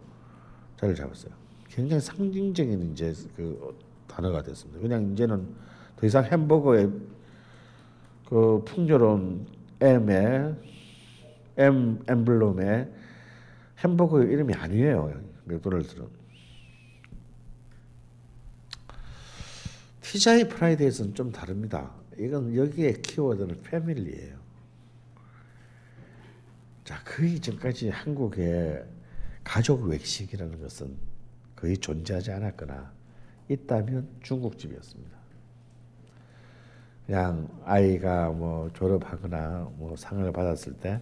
[0.77, 1.33] 자리를 잡았어요.
[1.69, 3.77] 굉장히 상징적인 이제 그
[4.07, 4.81] 단어가 됐습니다.
[4.81, 5.49] 그냥 이제는
[5.97, 6.91] 더 이상 햄버거의
[8.29, 9.47] 그 풍요로운
[9.81, 10.55] M의
[11.57, 12.89] M 엠블럼의
[13.79, 15.13] 햄버거 이름이 아니에요.
[15.45, 16.22] 맥도날드는.
[20.03, 21.95] 티자이 프라이드에서는 좀 다릅니다.
[22.19, 24.37] 이건 여기에 키워드는 패밀리예요.
[26.85, 28.85] 자, 그 이전까지 한국에
[29.45, 30.97] 가족 외식이라는 것은
[31.57, 32.93] 거의 존재하지 않았거나
[33.49, 35.17] 있다면 중국집이었습니다.
[37.07, 41.01] 그냥 아이가 뭐 졸업하거나 뭐 상을 받았을 때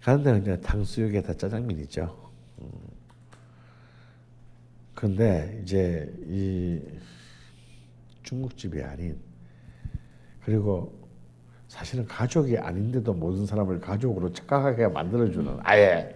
[0.00, 2.32] 가는 데는 그냥 탕수육에 다 짜장면이죠.
[2.60, 2.70] 음.
[4.94, 6.80] 근데 이제 이
[8.28, 9.16] 중국집이 아닌
[10.44, 10.92] 그리고
[11.66, 16.14] 사실은 가족이 아닌데도 모든 사람을 가족으로 착각하게 만들어주는 아예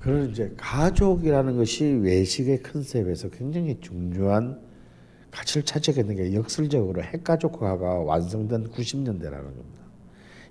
[0.00, 4.60] 그런 이제 가족이라는 것이 외식의 컨셉에서 굉장히 중요한
[5.30, 9.84] 가치를 차지하게 된게 역설적으로 핵가족화가 완성된 90년대라는 겁니다.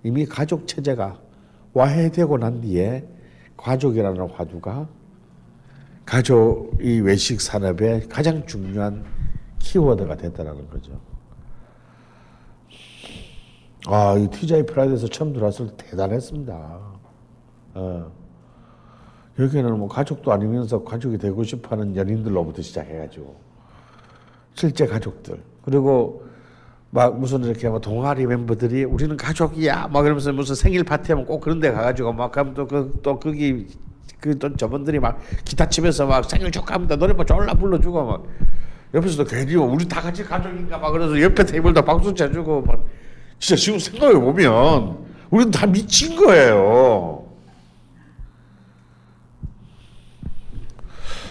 [0.03, 1.21] 이미 가족 체제가
[1.73, 3.05] 와해되고 난 뒤에
[3.57, 4.89] 가족이라는 화두가
[6.05, 9.05] 가족 이 외식 산업의 가장 중요한
[9.73, 10.91] 키워드가 됐다라는 거죠.
[13.87, 16.79] 아, 이 TGI 프라이데이스 처음 들어왔을 때 대단했습니다.
[17.75, 18.11] 어.
[19.39, 23.35] 여기는 뭐 가족도 아니면서 가족이 되고 싶어 하는 연인들로부터 시작해가지고
[24.53, 26.23] 실제 가족들 그리고
[26.91, 31.59] 막 무슨 이렇게 뭐 동아리 멤버들이 우리는 가족이야 막 그러면서 무슨 생일 파티하면 꼭 그런
[31.59, 33.65] 데 가가지고 막 가면 또 그 또 거기
[34.19, 38.23] 그 또 저분들이 막 기타 치면서 막 생일 축하합니다 노래방 졸라 불러주고 막
[38.93, 42.85] 옆에서도 괜히 뭐 우리 다 같이 가족인가 막 그래서 옆에 테이블도 박수 쳐주고 막
[43.39, 47.27] 진짜 지금 생각해 보면 우리는 다 미친 거예요.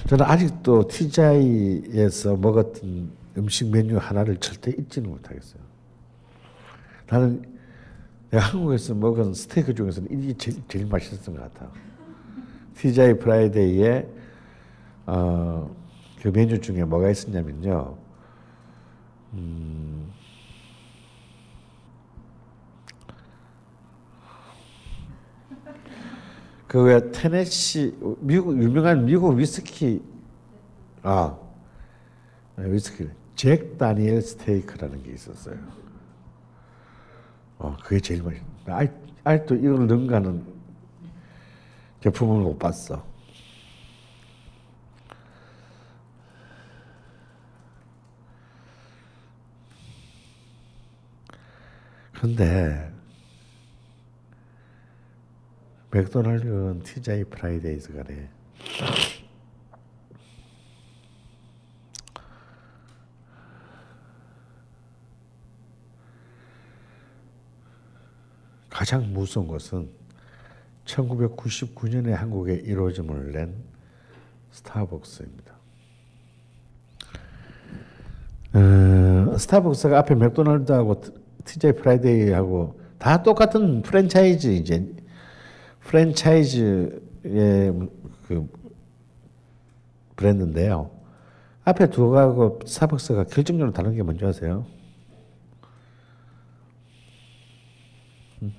[0.08, 5.62] 저는 아직도 티자이에서 먹었던 음식 메뉴 하나를 절대 잊지는 못하겠어요.
[7.08, 7.42] 나는
[8.30, 11.70] 내가 한국에서 먹은 스테이크 중에서는 이게 제일, 제일 맛있었던 것 같아.
[12.74, 14.08] TGI 프라이데이에
[15.06, 15.81] 어,
[16.22, 17.98] 그 메뉴 중에 뭐가 있었냐면요.
[19.32, 20.12] 음,
[26.68, 30.00] 그 왜 테네시 미국 유명한 미국 위스키
[31.02, 31.36] 아
[32.56, 35.56] 위스키 잭 다니엘 스테이크라는 게 있었어요.
[37.58, 38.40] 어 그게 제일 맛있.
[38.66, 38.86] 아
[39.24, 40.46] 아직도 이걸 능가는
[42.00, 43.11] 제품을 못 봤어.
[52.22, 52.88] 그런데
[55.90, 58.28] 맥도날드는 TJ 프라이데이즈 간에
[68.70, 69.90] 가장 무서운 것은
[70.84, 73.56] 1999년에 한국에 1호점을 낸
[74.52, 75.54] 스타벅스입니다.
[78.54, 84.94] 어, 스타벅스가 앞에 맥도날드하고 TGI 프라이데이하고 다 똑같은 프랜차이즈 이제
[85.80, 87.00] 프랜차이즈의
[88.26, 88.48] 그
[90.16, 90.90] 브랜드인데요.
[91.64, 94.66] 앞에 두 개하고 스타벅스가 결정적으로 다른 게 뭔지 아세요?
[98.42, 98.52] 음.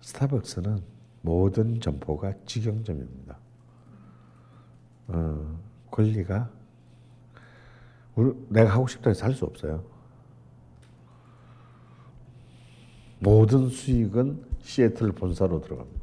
[0.00, 0.82] 스타벅스는
[1.22, 3.38] 모든 점포가 직영점입니다.
[5.08, 5.58] 어,
[5.90, 6.50] 권리가
[8.48, 9.82] 내가 하고 싶다 해서 할 수 없어요.
[13.18, 16.02] 모든 수익은 시애틀 본사로 들어갑니다.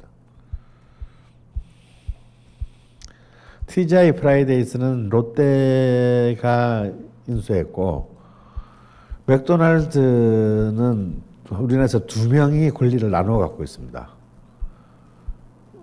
[3.66, 6.90] TGI 프라이데이스는 롯데가
[7.28, 8.16] 인수했고
[9.26, 14.08] 맥도날드는 우리나라에서 두 명이 권리를 나누어 갖고 있습니다.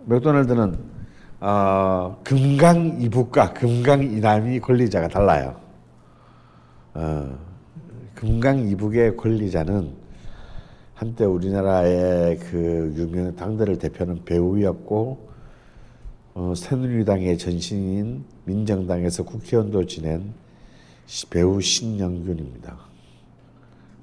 [0.06, 0.98] 맥도날드는
[1.40, 5.67] 어, 금강 이북과 금강 이남이 권리자가 달라요.
[6.98, 7.38] 어,
[8.16, 9.92] 금강 이북의 권리자는
[10.96, 15.30] 한때 우리나라의 그 유명 당대를 대표하는 배우였고
[16.34, 20.34] 어, 새누리당의 전신인 민정당에서 국회의원도 지낸
[21.06, 22.76] 시- 배우 신영균입니다.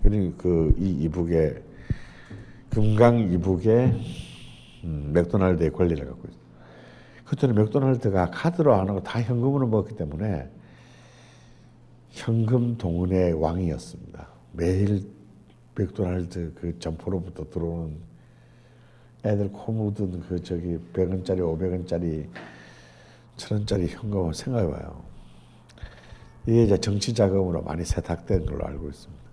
[0.05, 1.63] 그러니 그이 이북의
[2.71, 3.93] 금강 이북의
[4.85, 6.41] 음, 맥도날드의 권리를 갖고 있어요.
[7.25, 10.49] 그때는 맥도날드가 카드로 안 하고 다 현금으로 먹었기 때문에
[12.15, 14.29] 현금 동원의 왕이었습니다.
[14.53, 15.05] 매일
[15.75, 17.99] 맥도날드 그 점포로부터 들어오는
[19.25, 22.29] 애들 코 묻은 그 저기 100원짜리, 500원짜리,
[23.37, 25.03] 1000원짜리 현금을 생각해봐요.
[26.47, 29.25] 이게 이제 정치 자금으로 많이 세탁된 걸로 알고 있습니다.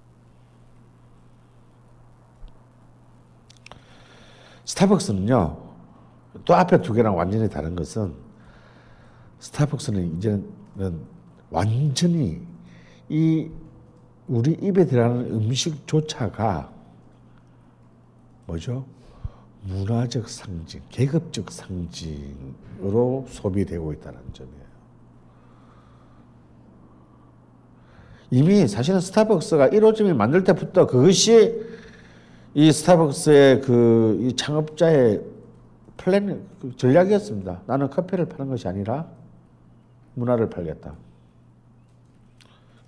[4.66, 5.58] 스타벅스는요,
[6.46, 8.16] 또 앞에 두 개랑 완전히 다른 것은
[9.40, 11.06] 스타벅스는 이제는
[11.52, 12.51] 완전히
[13.12, 13.52] 이
[14.30, 16.72] 우리 입에 들어가는 음식조차가
[18.48, 18.86] 뭐죠?
[19.64, 24.62] 문화적 상징, 계급적 상징으로 소비되고 있다는 점이에요.
[28.32, 31.62] 이미 사실은 스타벅스가 1호점이 만들 때부터 그것이
[32.54, 35.22] 이 스타벅스의 그이 창업자의
[35.98, 37.64] 플랜 그 전략이었습니다.
[37.68, 39.10] 나는 커피를 파는 것이 아니라
[40.16, 40.96] 문화를 팔겠다.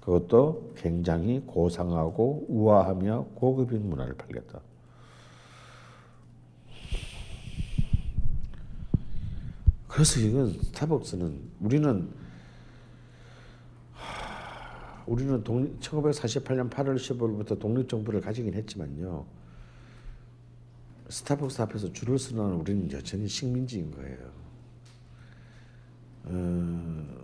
[0.04, 4.60] 그것도 굉장히 고상하고 우아하며 고급인 문화를 팔겠다.
[9.88, 12.12] 그래서 이건 스타벅스는 우리는
[13.94, 19.26] 하, 우리는 독립, 1948년 8월 15일부터 독립정부를 가지긴 했지만요.
[21.08, 24.32] 스타벅스 앞에서 줄을 서는 우리는 여전히 식민지인 거예요.
[26.26, 27.23] 어,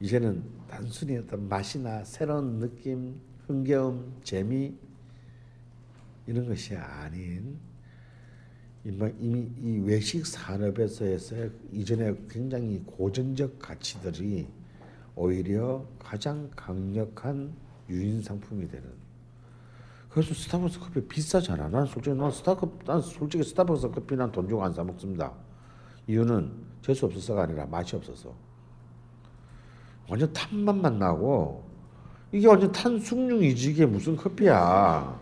[0.00, 4.74] 이제는 단순히 어떤 맛이나 새로운 느낌, 흥겨움, 재미
[6.26, 7.58] 이런 것이 아닌
[8.84, 11.18] 이미 이 외식 산업에서의
[11.72, 14.46] 이전에 굉장히 고전적 가치들이
[15.16, 17.54] 오히려 가장 강력한
[17.88, 18.90] 유인 상품이 되는.
[20.10, 21.68] 그래서 스타벅스 커피 비싸잖아.
[21.68, 25.32] 난 솔직히 난 스타커 난 솔직히 스타벅스 커피 난 돈 주고 안 사 먹습니다.
[26.06, 28.34] 이유는 재수 없어서가 아니라 맛이 없어서.
[30.08, 31.64] 완전 탄맛만 나고
[32.32, 35.18] 이게 완전 탄숙류이지 이게 무슨 커피야.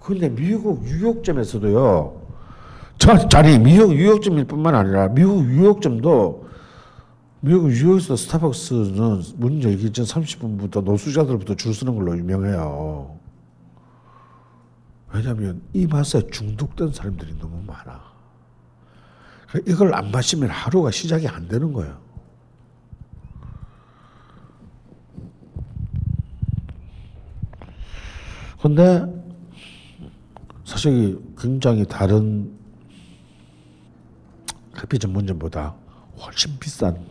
[0.00, 2.22] 근데 미국 유역점에서도요.
[2.98, 6.44] 저 자리 미국 유역점일 뿐만 아니라 미국 유역점도
[7.40, 13.18] 미국 뉴욕에서 스타벅스는 문 열기 전 30분부터 노숙자들부터 줄 서는 걸로 유명해요.
[15.12, 18.00] 왜냐하면 이 맛에 중독된 사람들이 너무 많아.
[19.48, 21.98] 그러니까 이걸 안 마시면 하루가 시작이 안 되는 거예요.
[28.64, 29.04] 근데
[30.64, 32.50] 사실 굉장히 다른
[34.74, 35.74] 커피 전문점보다
[36.18, 37.06] 훨씬 비싼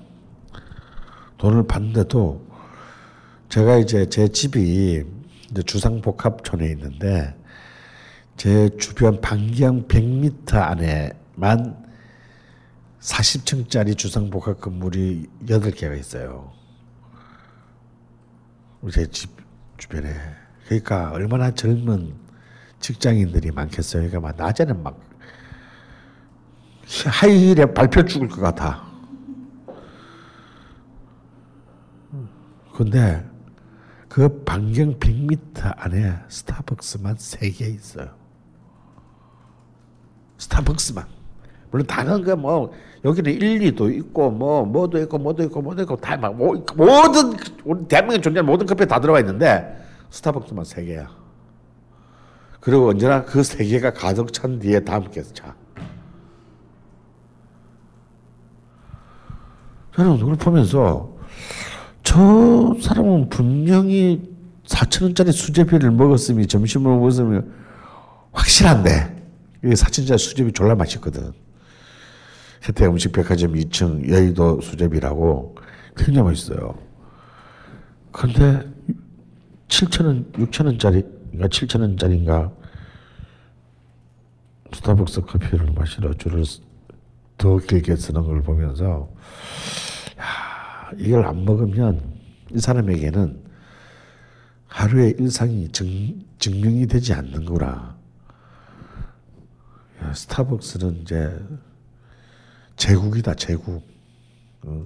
[1.38, 2.44] 돈을 받는데도
[3.50, 5.04] 제가 이제 제 집이
[5.52, 7.38] 이제 주상복합촌에 있는데
[8.36, 11.86] 제 주변 반경 100m 안에만
[13.00, 16.52] 40층짜리 주상복합 건물이 8개가 있어요.
[18.92, 19.30] 제집
[19.78, 20.43] 주변에.
[20.66, 22.14] 그러니까 얼마나 젊은
[22.80, 24.10] 직장인들이 많겠어요.
[24.10, 25.00] 그러니까 막 낮에는 막
[27.06, 28.84] 하이힐에 밟혀 죽을 것 같아.
[32.76, 33.24] 근데
[34.10, 38.10] 그 반경 100m 안에 스타벅스만 3개 있어요.
[40.38, 41.06] 스타벅스만.
[41.72, 42.72] 물론 다른 거 뭐
[43.04, 47.34] 여기는 일리도 있고 뭐 뭐도 있고 뭐도 있고 뭐도 있고 다 막 모든
[47.66, 49.80] 우리 대한민국에 존재하는 모든 커피에 다 들어가 있는데
[50.24, 51.08] 스타벅스만 3개야.
[52.60, 55.56] 그리고 언제나 그 세 개가 가득 찬 뒤에 다음 게 차.
[59.96, 61.18] 저는 그걸 보면서
[62.04, 64.32] 저 사람은 분명히
[64.66, 67.52] 4천 원짜리 수제비를 먹었으면 점심을 먹었으면
[68.32, 69.24] 확실한데
[69.64, 71.34] 이게 4천 원짜리 수제비 졸라 맛있거든.
[72.68, 75.56] 혜태 음식 백화점 2층 여의도 수제비라고
[75.98, 76.76] 굉장히 맛있어요.
[78.12, 78.73] 근데
[79.74, 82.54] 7천 원, 6천 원짜리인가 7천 원짜리인가
[84.72, 86.44] 스타벅스 커피를 마시러 줄을
[87.40, 89.12] 더 길게 쓰는 걸 보면서
[90.20, 92.14] 야, 이걸 안 먹으면
[92.52, 93.44] 이 사람에게는
[94.68, 97.98] 하루의 일상이 증, 증명이 되지 않는구나.
[100.04, 101.44] 야, 스타벅스는 이제
[102.76, 103.84] 제국이다 제국.
[104.62, 104.86] 어,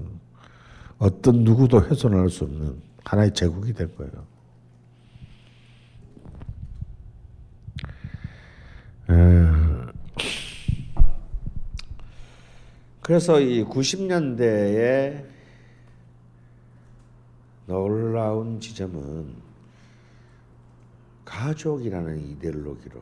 [0.97, 4.36] 어떤 누구도 훼손할 수 없는 하나의 제국이 될 거예요.
[13.01, 15.25] 그래서 이 90년대에
[17.65, 19.33] 놀라운 지점은
[21.23, 23.01] 가족이라는 이데올로기로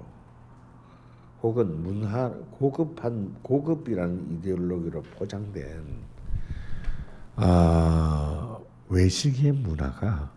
[1.42, 5.84] 혹은 문화 고급한 고급이라는 이데올로기로 포장된
[7.38, 8.58] 아,
[8.90, 10.32] 외식의 문화가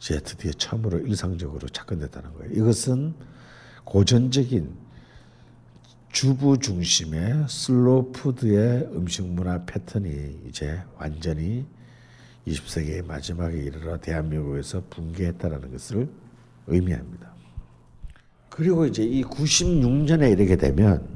[0.00, 2.52] 드디어 처음으로 일상적으로 접근됐다는 거예요.
[2.52, 3.14] 이것은
[3.86, 4.68] 고전적인
[6.10, 11.64] 주부 중심의 슬로우 푸드의 음식 문화 패턴이 이제 완전히
[12.48, 16.08] 20세기의 마지막에 이르러 대한민국에서 붕괴했다라는 것을
[16.66, 17.28] 의미합니다.
[18.50, 21.06] 그리고 이제 이 96년에 이르게 되면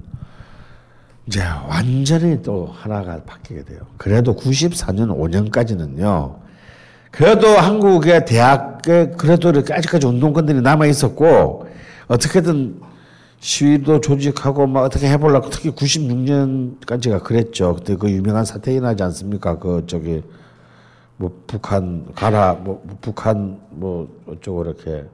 [1.26, 3.80] 이제 완전히 또 하나가 바뀌게 돼요.
[3.96, 5.08] 그래도 94년
[5.50, 6.38] 5년까지는요.
[7.10, 11.69] 그래도 한국의 대학에 그래도 이렇게 아직까지 운동권들이 남아 있었고
[12.08, 12.80] 어떻게든
[13.40, 17.74] 시위도 조직하고 막 어떻게 해보려고 특히 96년까지가 그랬죠.
[17.76, 19.58] 그때 그 유명한 사태 일어나지 않습니까?
[19.58, 20.22] 그 저기
[21.16, 25.04] 뭐 북한 가라 뭐 북한 뭐 어쩌고 이렇게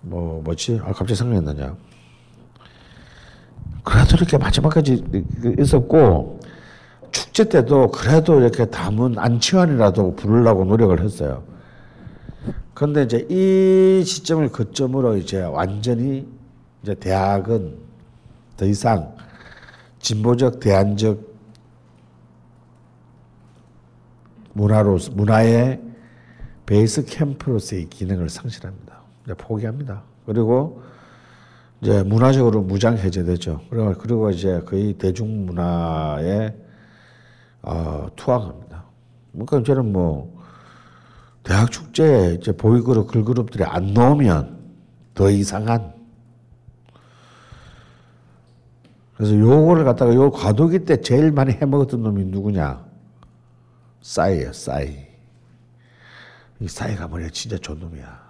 [0.00, 0.80] 뭐 뭐지?
[0.82, 1.76] 아 갑자기 생각이 안 나냐.
[3.84, 5.04] 그래도 이렇게 마지막까지
[5.58, 6.40] 있었고
[7.10, 11.42] 축제 때도 그래도 이렇게 담은 안치환이라도 부르려고 노력을 했어요.
[12.74, 16.26] 그런데 이제 이 시점을 거점으로 이제 완전히
[16.82, 17.78] 이제 대학은
[18.56, 19.14] 더 이상
[20.00, 21.32] 진보적 대안적
[24.54, 25.80] 문화로 문화의
[26.66, 29.00] 베이스 캠프로서의 기능을 상실합니다.
[29.24, 30.02] 이제 포기합니다.
[30.26, 30.82] 그리고
[31.80, 33.60] 이제 문화적으로 무장 해제되죠.
[33.68, 36.54] 그리고 그리고 이제 거의 대중 문화에
[37.62, 38.84] 어, 투항합니다.
[39.32, 40.31] 그러니까 이제는 뭐
[41.42, 44.58] 대학 축제에 이제 보이그룹 걸그룹들이 안 나오면
[45.14, 45.92] 더 이상한
[49.16, 52.84] 그래서 요거를 갖다가 요 과도기 때 제일 많이 해먹었던 놈이 누구냐?
[54.00, 54.96] 싸이예요, 싸이.
[56.58, 58.20] 이 싸이가 뭐냐, 진짜 좋은 놈이야.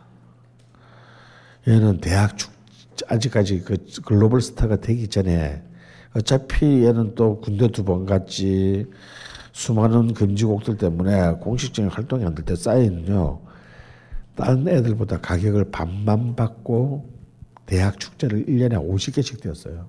[1.68, 2.52] 얘는 대학 축
[3.08, 5.62] 아직까지 그 글로벌 스타가 되기 전에
[6.14, 8.86] 어차피 얘는 또 군대 두 번 갔지
[9.52, 13.40] 수많은 금지곡들 때문에 공식적인 활동이 안 될 때 싸이는요
[14.34, 17.10] 다른 애들보다 가격을 반만 받고
[17.66, 19.86] 대학 축제를 1년에 50개씩 뛰었어요.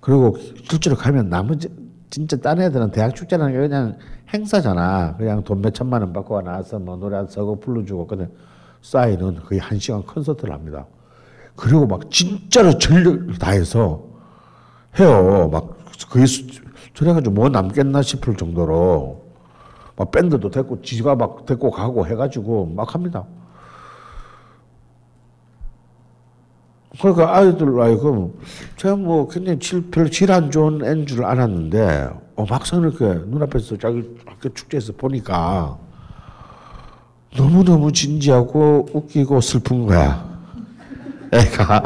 [0.00, 0.36] 그리고
[0.68, 1.68] 실제로 가면 나머지
[2.10, 3.98] 진짜 딴 애들은 대학 축제라는 게 그냥
[4.32, 5.16] 행사잖아.
[5.16, 8.28] 그냥 돈 몇 천만 원 받고 나와서 뭐 노래 한 서곡 불러주고 근데
[8.82, 10.86] 싸이는 거의 한 시간 콘서트를 합니다.
[11.56, 14.04] 그리고 막 진짜로 전력 다해서
[14.98, 15.48] 해요.
[15.52, 15.76] 막
[16.10, 16.26] 거의
[16.94, 19.24] 저래가지고 뭐 남겠나 싶을 정도로
[19.96, 23.24] 막 밴드도 데리고 지가 막 데리고 가고 해가지고 막 합니다.
[27.00, 28.38] 그러니까 아이들 아이고
[28.76, 33.76] 제가 뭐 굉장히 질, 별로 질 안 좋은 애인 줄 알았는데 어, 막상 이렇게 눈앞에서
[33.78, 35.76] 자기 학교 축제에서 보니까
[37.36, 40.24] 너무너무 진지하고 웃기고 슬픈 거야.
[41.32, 41.84] 애가.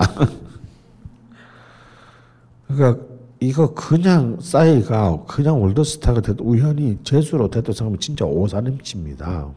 [2.68, 3.02] 그러니까
[3.40, 9.48] 이거 그냥 싸이가 그냥 월드스타가 돼도 우연히 재수로 됐다 생각하면 진짜 오사님치입니다.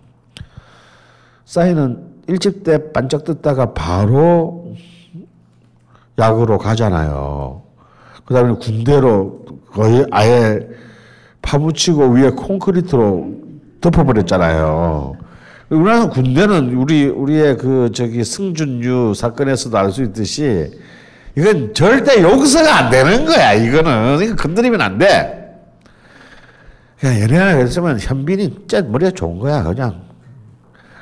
[1.45, 4.75] 싸이는 일집 때 반짝 떴다가 바로
[6.17, 7.63] 약으로 가잖아요.
[8.25, 10.59] 그 다음에 군대로 거의 아예
[11.41, 13.33] 파묻히고 위에 콘크리트로
[13.81, 15.17] 덮어버렸잖아요.
[15.69, 20.71] 우리나라 군대는 우리 우리의 그 저기 승준유 사건에서도 알 수 있듯이
[21.35, 23.53] 이건 절대 용서가 안 되는 거야.
[23.53, 25.37] 이거는 이거 건드리면 안 돼.
[26.99, 29.63] 그냥 연애가 그랬으면 현빈이 진짜 머리가 좋은 거야.
[29.63, 30.03] 그냥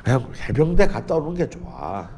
[0.02, 2.08] 그냥 해병대 갔다 오는 게 좋아.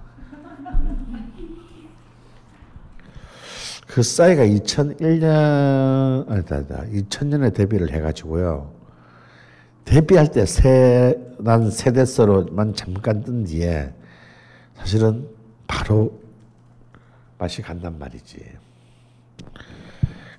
[3.88, 8.72] 그 싸이가 2001년 아니다 아니다 2000년에 데뷔를 해가지고요.
[9.84, 13.92] 데뷔할 때 세, 난 세대서로만 잠깐 뜬 뒤에
[14.76, 15.28] 사실은
[15.66, 16.21] 바로
[17.42, 18.40] 맛이 간단 말이지.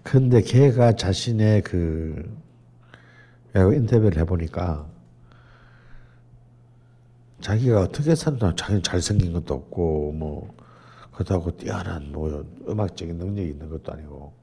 [0.03, 2.41] 근데 걔가 자신의 그,
[3.53, 4.87] 인터뷰를 해보니까
[7.41, 10.55] 자기가 어떻게 산다, 자기는 잘생긴 것도 없고, 뭐,
[11.11, 14.33] 그렇다고 뛰어난 뭐 음악적인 능력이 있는 것도 아니고,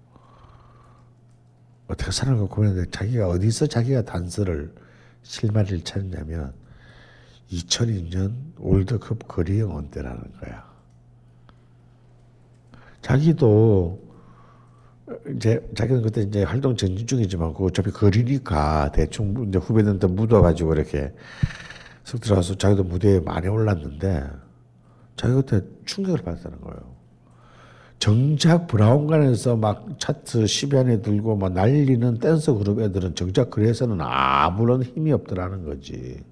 [1.88, 4.74] 어떻게 사는 거 고민했는데 자기가 어디서 자기가 단서를
[5.22, 6.52] 실마리를 찾느냐면
[7.50, 10.69] 2002년 월드컵 거리 영원 때라는 거야.
[13.02, 14.00] 자기도
[15.34, 21.12] 이제 자기는 그때 이제 활동 전진 중이지만 그 어차피 거리니까 대충 이제 후배들한테 묻어가지고 이렇게
[22.04, 24.24] 쓱 들어가서 자기도 무대에 많이 올랐는데
[25.16, 27.00] 자기 그때 충격을 받았다는 거예요.
[27.98, 34.82] 정작 브라운관에서 막 차트 10위 안에 들고 막 날리는 댄스 그룹 애들은 정작 그래서는 아무런
[34.82, 36.22] 힘이 없더라는 거지.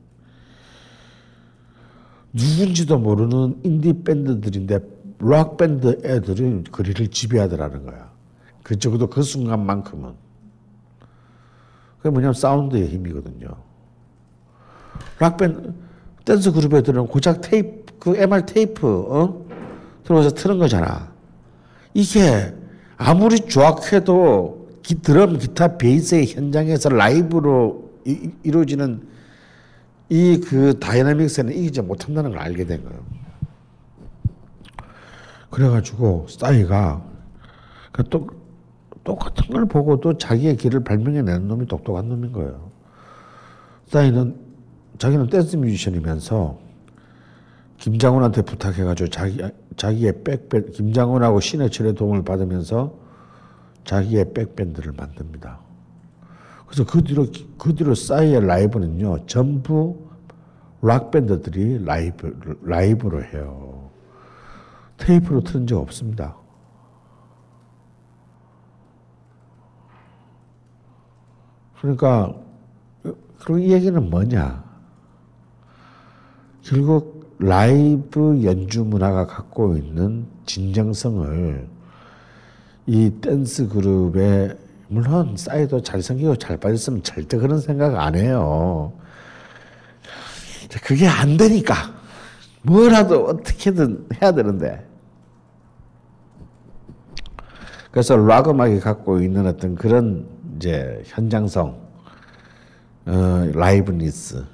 [2.32, 4.78] 누군지도 모르는 인디 밴드들인데
[5.20, 8.11] 락 밴드 애들이 거리를 지배하더라는 거야.
[8.62, 10.12] 그 적어도 그 순간만큼은.
[11.99, 13.49] 그게 뭐냐면 사운드의 힘이거든요.
[15.19, 15.73] 락 밴드
[16.24, 19.45] 댄스 그룹 애들은 고작 테이프 그 MR 테이프 어?
[20.05, 21.12] 들어와서 트는 거잖아.
[21.95, 22.55] 이게
[22.97, 29.03] 아무리 조악해도 기, 드럼, 기타, 베이스의 현장에서 라이브로 이, 이루어지는
[30.11, 33.18] 이 그 dynamics는 이기지 못한다는 걸 알게 된 거예요.
[35.50, 37.02] 그래가지고 싸이가
[37.92, 38.28] 그 또,
[39.04, 42.70] 똑같은 걸 보고도 자기의 길을 발명해내는 놈이 똑똑한 놈인 거예요.
[43.86, 44.36] 싸이는
[44.98, 46.58] 자기는 댄스 뮤지션이면서
[47.78, 49.42] 김장훈한테 부탁해가지고 자기
[49.76, 52.94] 자기의 백밴 김장훈하고 신해철의 도움을 받으면서
[53.84, 55.60] 자기의 백밴드를 만듭니다.
[56.66, 57.26] 그래서 그 뒤로
[57.56, 60.08] 그 뒤로 싸이의 라이브는요 전부
[60.82, 63.68] 락 밴드들이 라이브 라이브로 해요.
[64.98, 66.36] 테이프로 틀은 적 없습니다.
[71.80, 72.34] 그러니까
[73.38, 74.64] 그리고 이 얘기는 뭐냐?
[76.62, 81.68] 결국 라이브 연주 문화가 갖고 있는 진정성을
[82.86, 84.58] 이 댄스 그룹에
[84.88, 88.92] 물론 싸이도 잘생기고 잘 빠졌으면 절대 그런 생각 안 해요.
[90.82, 91.74] 그게 안 되니까
[92.62, 94.88] 뭐라도 어떻게든 해야 되는데
[97.98, 101.76] 그래서 락 음악이 갖고 있는 어떤 그런 이제 현장성,
[103.06, 104.44] 어, 라이브니스를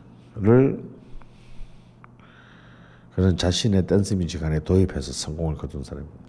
[3.14, 6.24] 그런 자신의 댄스 뮤직 안에 도입해서 성공을 거둔 사람입니다.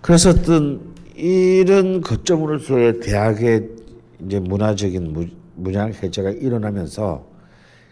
[0.00, 3.68] 그래서 어떤 이런 거점으로서의 대학의
[4.24, 5.26] 이제 문화적인 무,
[5.56, 7.26] 문양 해제가 일어나면서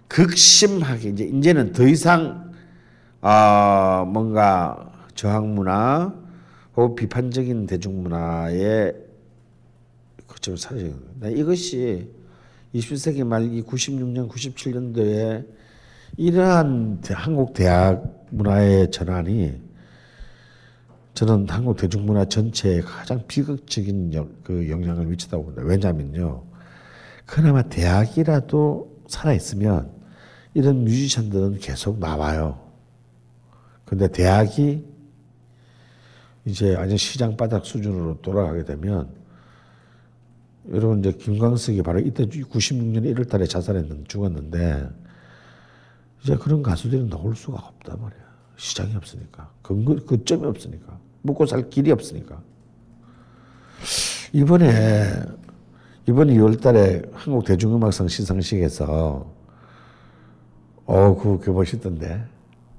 [0.06, 2.52] 극심하게 이제 이제는 더 이상
[3.22, 6.21] 아 뭔가 저항 문화
[6.76, 8.94] 혹은 비판적인 대중문화의
[10.26, 10.94] 거점을 사라져요.
[11.34, 12.10] 이것이
[12.74, 15.46] 20세기 말이 96년 97년도에
[16.16, 19.60] 이러한 한국 대학 문화의 전환이
[21.14, 25.62] 저는 한국 대중문화 전체에 가장 비극적인 영, 그 영향을 미쳤다고 봅니다.
[25.62, 26.42] 왜냐하면요.
[27.26, 29.90] 그나마 대학이라도 살아있으면
[30.54, 32.58] 이런 뮤지션들은 계속 나와요.
[33.84, 34.91] 근데 대학이
[36.44, 39.08] 이제 완전 시장 바닥 수준으로 돌아가게 되면
[40.70, 44.88] 여러분 이제 김광석이 바로 이때 96년 1월 달에 자살했는 죽었는데
[46.22, 48.22] 이제 그런 가수들이 나올 수가 없단 말이야.
[48.56, 49.50] 시장이 없으니까.
[49.60, 50.98] 근거, 그 점이 없으니까.
[51.22, 52.40] 먹고 살 길이 없으니까.
[54.32, 55.10] 이번에,
[56.08, 59.26] 이번 2월 달에 한국 대중음악상 시상식에서,
[60.86, 62.24] 어, 그거, 멋있던데.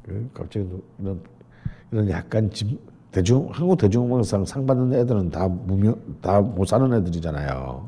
[0.04, 0.66] 그 갑자기
[1.00, 1.22] 이런,
[1.92, 2.80] 이런 약간 집,
[3.14, 7.88] 대중, 한국 대중음악상 상 받는 애들은 다 무명, 다 못 사는 애들이잖아요.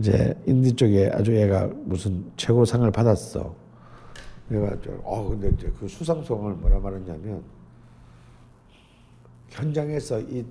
[0.00, 3.54] 이제 인디 쪽에 아주 얘가 무슨 최고 상을 받았어.
[4.48, 7.42] 내가 저, 어 근데 이제 그 수상송을 뭐라 말했냐면
[9.50, 10.44] 현장에서 이,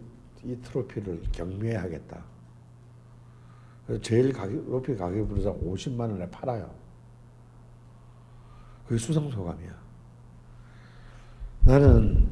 [0.46, 2.24] 이 트로피를 경매하겠다.
[3.86, 6.70] 그래서 제일 가격, 높이 가격이 부르서 50만 원에 팔아요.
[8.88, 9.84] 그게 수상소감이야.
[11.66, 12.30] 나는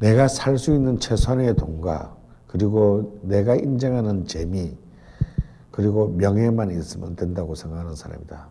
[0.00, 2.14] 내가 살 수 있는 최소한의 돈과
[2.46, 4.76] 그리고 내가 인정하는 재미
[5.70, 8.48] 그리고 명예만 있으면 된다고 생각하는 사람이다.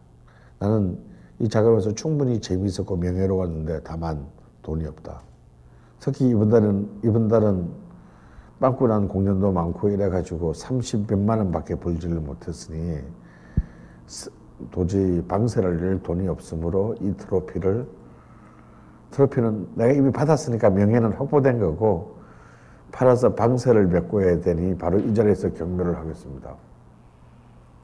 [0.60, 1.00] 나는
[1.40, 4.26] 이 작업에서 충분히 재미있었고 명예로웠는데 다만
[4.62, 5.22] 돈이 없다.
[6.00, 7.68] 특히 이번 달은 이번 달은
[8.60, 13.00] 빵꾸난 공연도 많고 이래가지고 30몇만 원밖에 벌지를 못했으니
[14.72, 17.88] 도저히 방세를 낼 돈이 없으므로 이 트로피를
[19.16, 22.18] 트로피는 내가 이미 받았으니까 명예는 확보된 거고
[22.92, 26.54] 팔아서 방세를 메꿔야 되니 바로 이 자리에서 경매를 하겠습니다.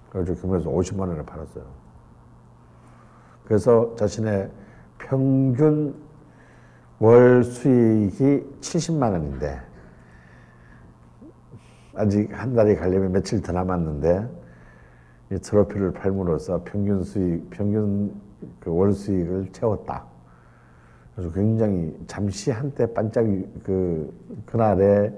[0.09, 1.63] 그래서 경매에서 50만 원에 팔았어요.
[3.45, 4.49] 그래서 자신의
[4.97, 5.95] 평균
[6.99, 9.61] 월 수익이 70만 원인데
[11.95, 14.29] 아직 한 달이 가려면 며칠 더 남았는데
[15.31, 18.13] 이 트로피를 팔므로써 평균 수익, 평균
[18.59, 20.10] 그 월 수익을 채웠다.
[21.22, 23.26] 그래서 굉장히 잠시 한때 반짝
[23.64, 24.11] 그
[24.48, 25.14] 그날에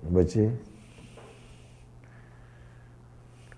[0.00, 0.50] 뭐지?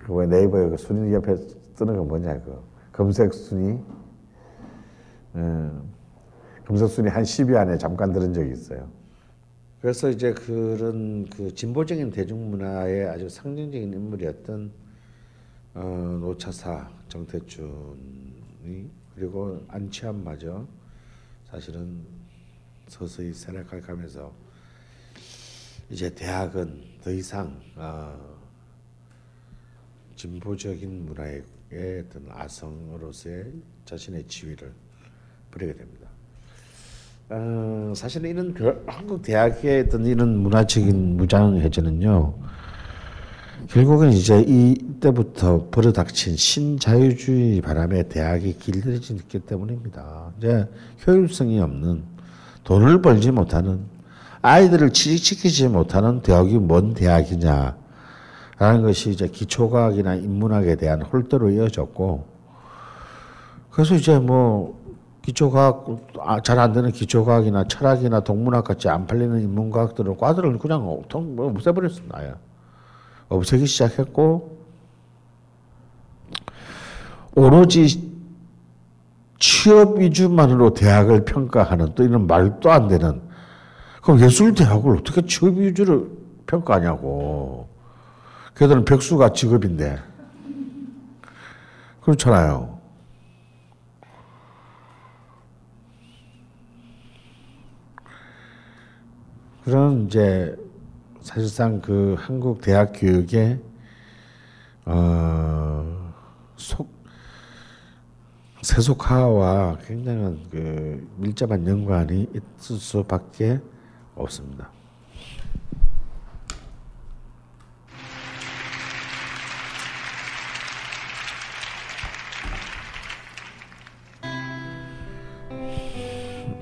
[0.00, 1.34] 그왜 네이버에 그 순위 옆에
[1.76, 2.62] 뜨는 거 뭐냐 그
[2.92, 3.78] 검색 순위.
[5.34, 5.82] 음,
[6.66, 8.86] 검색 순위 한 10위 안에 잠깐 들은 적이 있어요.
[9.80, 14.72] 그래서 이제 그런 그 진보적인 대중문화의 아주 상징적인 인물이었던
[15.74, 20.66] 어, 노차사 정태춘이 그리고 안치환마저
[21.50, 22.04] 사실은
[22.86, 24.32] 서서히 세락할 가면서
[25.88, 28.14] 이제 대학은 더 이상 어,
[30.16, 31.42] 진보적인 문화의
[32.06, 33.52] 어떤 아성으로서의
[33.86, 34.72] 자신의 지위를
[35.50, 36.08] 부리게 됩니다.
[37.30, 42.38] 어, 사실은 이런 그 한국 대학의 어떤 이런 문화적인 무장해제는요.
[43.68, 50.32] 결국은 이제 이때부터 벌어닥친 신자유주의 바람에 대학이 길들여졌기 때문입니다.
[50.38, 50.68] 이제
[51.06, 52.04] 효율성이 없는
[52.64, 53.80] 돈을 벌지 못하는
[54.42, 57.74] 아이들을 취직시키지 못하는 대학이 뭔 대학이냐라는
[58.82, 62.24] 것이 이제 기초과학이나 인문학에 대한 홀대로 이어졌고
[63.70, 64.80] 그래서 이제 뭐
[65.22, 65.86] 기초과학
[66.20, 72.36] 아, 잘안 되는 기초과학이나 철학이나 동문학 같이 안 팔리는 인문과학들은 과들을 그냥 통뭐 없애버렸습니다.
[73.28, 74.56] 없애기 시작했고
[77.34, 78.14] 오로지
[79.38, 83.20] 취업 위주만으로 대학을 평가하는 또 이런 말도 안 되는
[84.02, 86.08] 그럼 예술 대학을 어떻게 취업 위주로
[86.46, 87.68] 평가하냐고.
[88.56, 89.98] 걔들은 백수가 직업인데
[92.00, 92.78] 그렇잖아요.
[99.64, 100.56] 그런 이제
[101.26, 103.58] 사실상 그 한국 대학 교육의
[104.84, 106.12] 어,
[106.56, 106.88] 속
[108.62, 113.58] 세속화와 굉장한 그 밀접한 연관이 있을 수밖에
[114.14, 114.70] 없습니다.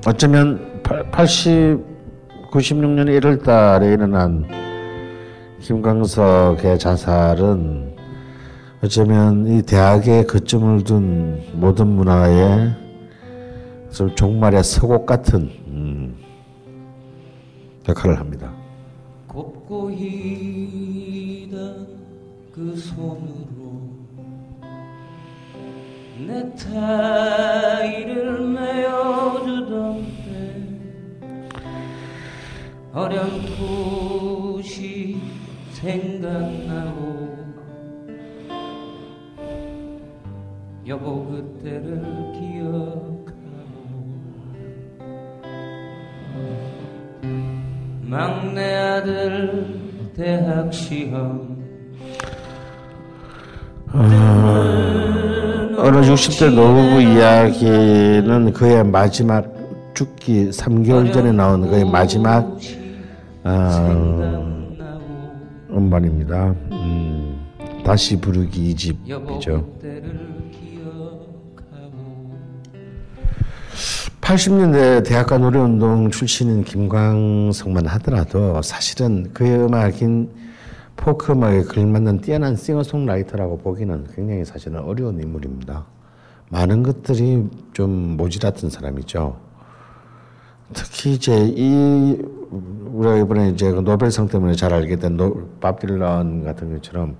[0.06, 0.82] 어쩌면
[1.12, 1.93] 80,
[2.54, 4.46] 96년 1월 달에 일어난
[5.60, 7.96] 김광석의 자살은
[8.80, 12.72] 어쩌면 이 대학에 거점을 둔 모든 문화의
[13.90, 16.16] 좀 종말의 서곡 같은 음,
[17.88, 18.52] 역할을 합니다.
[19.26, 20.68] 곱고 희던
[22.54, 23.80] 그 손으로
[26.24, 29.53] 내 타이를 메어주
[32.94, 34.70] 어렴풋이
[35.72, 37.34] 생각나고
[40.86, 42.00] 여보 그때를
[42.34, 43.34] 기억하고
[48.02, 51.52] 막내 아들 대학 시험
[55.76, 59.52] 어느 60대 노부부 이야기는 그의 마지막
[59.94, 62.56] 죽기 3개월 전에 나온 그의 마지막
[63.44, 64.66] 어,
[65.70, 66.54] 음반입니다.
[66.72, 67.38] 음,
[67.84, 69.64] 다시 부르기 2집이죠.
[74.22, 80.30] 80년대 대학가 노래운동 출신인 김광석만 하더라도 사실은 그의 음악인
[80.96, 85.84] 포크 음악에 걸맞는 뛰어난 싱어송라이터라고 보기는 굉장히 사실은 어려운 인물입니다.
[86.48, 89.43] 많은 것들이 좀 모자랐던 사람이죠.
[90.72, 92.18] 특히 이제 이
[92.92, 97.16] 우리가 이번에 이제 그 노벨상 때문에 잘 알게 된 노, 밥 딜런 같은 것처럼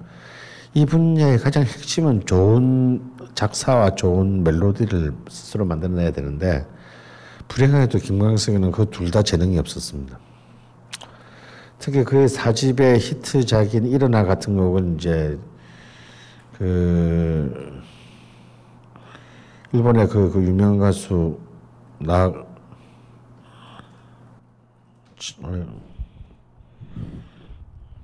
[0.72, 3.02] 이 분야의 가장 핵심은 좋은
[3.34, 6.66] 작사와 좋은 멜로디를 스스로 만들어내야 되는데
[7.48, 10.18] 불행하게도 김광석에는 그 둘 다 재능이 없었습니다.
[11.78, 15.38] 특히 그의 사집의 히트작인 일어나 같은 곡은 이제
[16.56, 17.82] 그
[19.72, 21.38] 일본의 그, 그 유명 가수
[21.98, 22.32] 나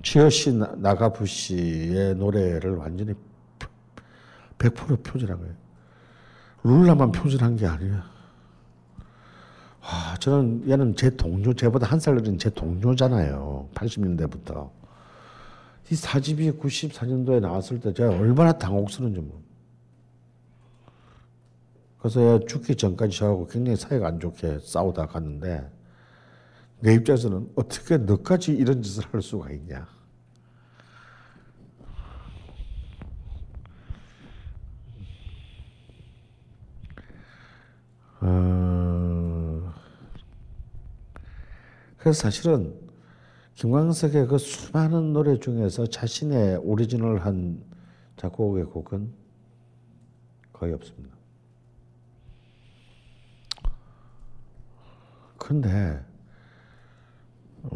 [0.03, 3.13] 치어시 나가부시의 노래를 완전히
[4.57, 5.53] 100% 표절한 거예요.
[6.63, 8.09] 룰라만 표절한 게 아니야.
[9.81, 13.69] 와, 저는 얘는 제 동료, 제보다 한 살 어린 제 동료잖아요.
[13.73, 14.69] 80년대부터.
[15.89, 19.41] 이 사집이 94년도에 나왔을 때 제가 얼마나 당혹스러운지 뭐.
[21.99, 25.69] 그래서 얘 죽기 전까지 저하고 굉장히 사이가 안 좋게 싸우다 갔는데
[26.81, 29.87] 내 입장에서는 어떻게 너까지 이런 짓을 할 수가 있냐.
[38.19, 39.73] 어,
[41.97, 42.79] 그래서 사실은
[43.55, 47.63] 김광석의 그 수많은 노래 중에서 자신의 오리지널한
[48.17, 49.13] 작곡의 곡은
[50.51, 51.15] 거의 없습니다.
[55.37, 56.10] 근데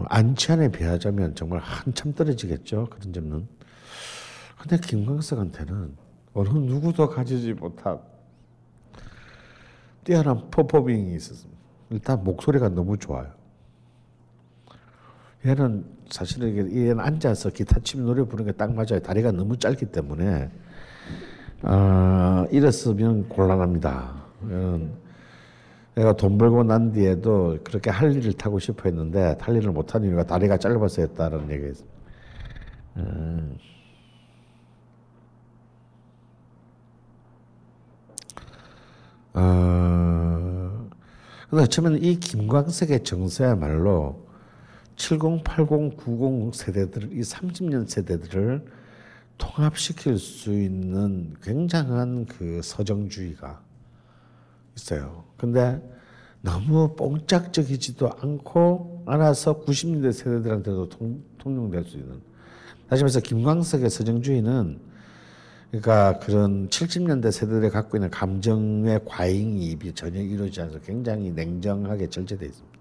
[0.08, 2.88] 안치환에 비하자면 정말 한참 떨어지겠죠.
[2.90, 3.48] 그런 점은.
[4.60, 5.96] 근데 김광석한테는
[6.34, 8.00] 어느 누구도 가지지 못한
[10.04, 11.60] 뛰어난 퍼포밍이 있었습니다.
[11.92, 13.28] 일단 목소리가 너무 좋아요.
[15.46, 19.00] 얘는 사실은 얘는 앉아서 기타 치면 노래 부르는 게 딱 맞아요.
[19.02, 20.50] 다리가 너무 짧기 때문에
[21.62, 24.24] 아 이랬으면 곤란합니다.
[24.50, 24.92] 얘는
[25.96, 30.24] 내가 돈 벌고 난 뒤에도 그렇게 할 일을 타고 싶어 했는데 탈 일을 못한 이유가
[30.24, 31.96] 다리가 짧아서였다라는 얘기가 있습니다.
[32.98, 33.58] 음.
[39.34, 40.90] 어,
[41.50, 44.26] 근데 처음에는 이 김광석의 정서야말로
[44.98, 48.66] 70, 80, 90 세대들, 이 30년 세대들을
[49.38, 53.65] 통합시킬 수 있는 굉장한 그 서정주의가
[54.76, 55.24] 있어요.
[55.38, 55.82] 근데
[56.42, 62.22] 너무 뽕짝적이지도 않고 알아서 90년대 세대들한테도 통, 통용될 수 있는.
[62.88, 64.80] 다시 말해서 김광석의 서정주의는
[65.72, 72.80] 그러니까 그런 70년대 세대들이 갖고 있는 감정의 과잉이입이 전혀 이루어지지 않아서 굉장히 냉정하게 절제되어 있습니다.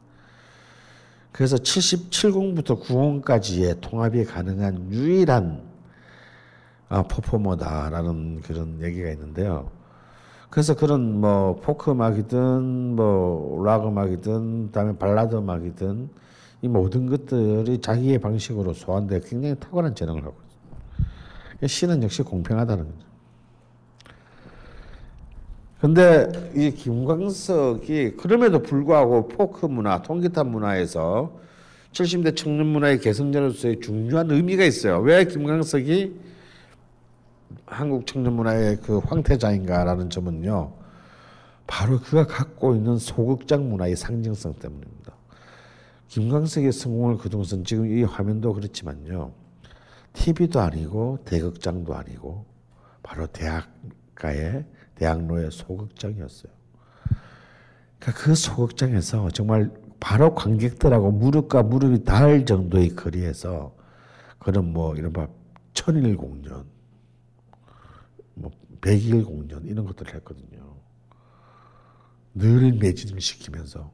[1.33, 5.63] 그래서 70, 70부터 90까지의 통합이 가능한 유일한
[6.89, 9.71] 아, 퍼포머다라는 그런 얘기가 있는데요.
[10.55, 16.09] 그래서 그런 뭐 포크 음악이든 뭐락 음악이든 그다음에 발라드 음악이든
[16.63, 21.67] 이 모든 것들이 자기의 방식으로 소화돼 굉장히 탁월한 재능을 갖고 있습니다.
[21.67, 23.05] 시는 역시 공평하다는 거죠.
[25.81, 31.33] 근데 이 김광석이 그럼에도 불구하고 포크 문화, 통기타 문화에서
[31.91, 35.01] 70대 청년 문화의 개성자로서의 중요한 의미가 있어요.
[35.01, 36.15] 왜 김광석이
[37.67, 40.73] 한국 청년 문화의 그 황태자인가라는 점은요.
[41.67, 45.15] 바로 그가 갖고 있는 소극장 문화의 상징성 때문입니다.
[46.09, 49.33] 김광석의 성공을 거둔 지금 이 화면도 그렇지만요.
[50.13, 52.45] TV도 아니고 대극장도 아니고
[53.03, 54.65] 바로 대학가의
[54.95, 56.53] 대학로의 소극장이었어요.
[57.99, 63.75] 그러니까 그 소극장에서 정말 바로 관객들하고 무릎과 무릎이 닿을 정도의 거리에서
[64.39, 65.27] 그런 뭐 이른바
[65.73, 66.65] 천일 공연, 뭐
[68.85, 70.77] 백일 공연 이런 것들을 했거든요.
[72.35, 73.91] 늘 매진을 시키면서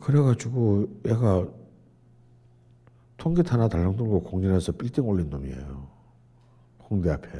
[0.00, 1.48] 그래가지고 얘가
[3.16, 5.88] 통기타 하나 달랑 들고 공연해서 빌딩 올린 놈이에요.
[6.90, 7.30] 홍대 앞에.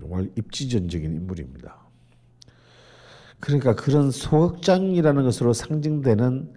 [0.00, 1.76] 정말 입지전적인 인물입니다.
[3.38, 6.54] 그러니까 그런 소극장이라는 것으로 상징되는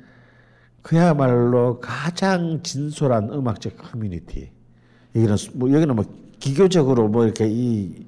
[0.82, 4.50] 그야말로 가장 진솔한 음악적 커뮤니티.
[5.14, 8.06] 여기는 뭐 여기는 뭐 기교적으로 뭐 이렇게 이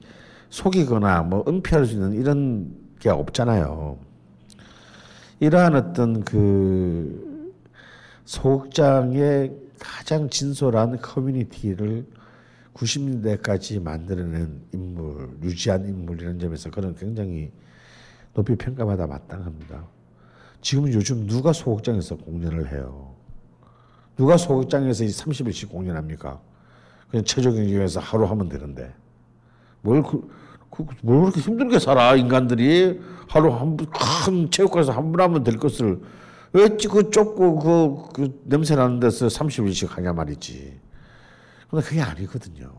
[0.50, 3.98] 속이거나 뭐 은폐할 수 있는 이런 게 없잖아요.
[5.40, 7.54] 이러한 어떤 그
[8.26, 12.06] 소극장의 가장 진솔한 커뮤니티를
[12.74, 17.54] 90년대까지 만들어낸 인물, 유지한 인물이라는 점에서 그는 굉장히
[18.34, 19.88] 높이 평가받아 마땅합니다.
[20.60, 23.16] 지금 요즘 누가 소극장에서 공연을 해요?
[24.18, 26.42] 누가 소극장에서 30일씩 공연합니까?
[27.16, 28.94] 그냥 최저경제에서 하루 하면 되는데.
[29.82, 30.30] 뭘, 그,
[30.70, 33.00] 그, 뭘 그렇게 힘들게 살아, 인간들이.
[33.30, 36.02] 하루 한, 큰 체육관에서 한 번 하면 될 것을
[36.54, 40.78] 어찌 그 좁고 그, 그 냄새 나는 데서 30일씩 하냐 말이지.
[41.70, 42.70] 근데 그게 아니거든요.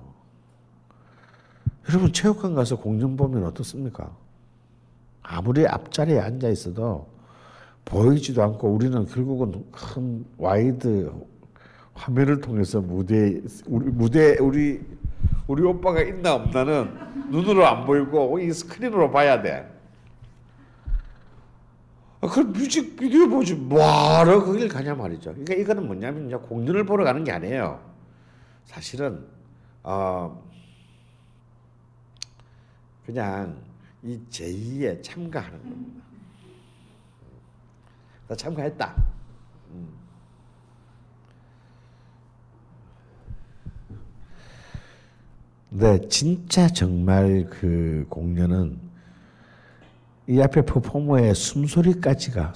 [1.89, 4.15] 여러분 체육관 가서 공연 보면 어떻습니까?
[5.23, 7.09] 아무리 앞자리에 앉아 있어도
[7.87, 11.11] 보이지도 않고 우리는 결국은 큰 와이드
[11.97, 14.81] 화면을 통해서 무대 우리 무대 우리
[15.47, 19.73] 우리 오빠가 있나 없나는 눈으로 안 보이고 이 스크린으로 봐야 돼.
[22.21, 25.31] 아, 그 뮤직 비디오 보지 뭐하러 거길 가냐 말이죠.
[25.31, 27.81] 그러니까 이거는 뭐냐면 요 공연을 보러 가는 게 아니에요.
[28.65, 29.27] 사실은
[29.83, 30.43] 어
[33.07, 33.57] 그냥
[34.03, 36.05] 이 제의에 참가하는 겁니다.
[38.29, 39.16] 나 참가했다.
[45.69, 48.79] 네, 진짜 정말 그 공연은
[50.29, 52.53] 이 앞에 퍼포머의 숨소리까지가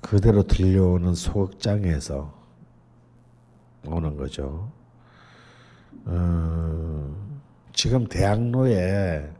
[0.00, 2.34] 그대로 들려오는 소극장에서
[3.86, 4.70] 오는 거죠.
[6.04, 7.14] 어,
[7.72, 9.30] 지금 대학로에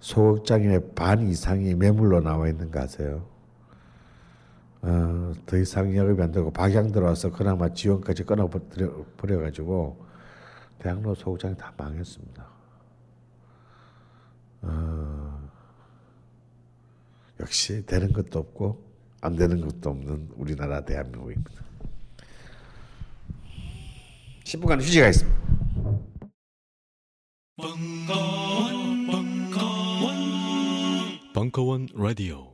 [0.00, 3.24] 소극장의 반 이상이 매물로 나와 있는 거 아세요?
[4.82, 10.04] 어, 더 이상 영업이 안 되고 박양 들어와서 그나마 지원까지 끊어버려가지고
[10.78, 12.46] 대학로 소극장이 다 망했습니다.
[14.62, 15.50] 어,
[17.40, 18.82] 역시 되는 것도 없고
[19.20, 21.64] 안 되는 것도 없는 우리나라 대한민국입니다.
[24.44, 25.44] 10분간 휴지가 있습니다.
[31.34, 32.53] 벙커원 라디오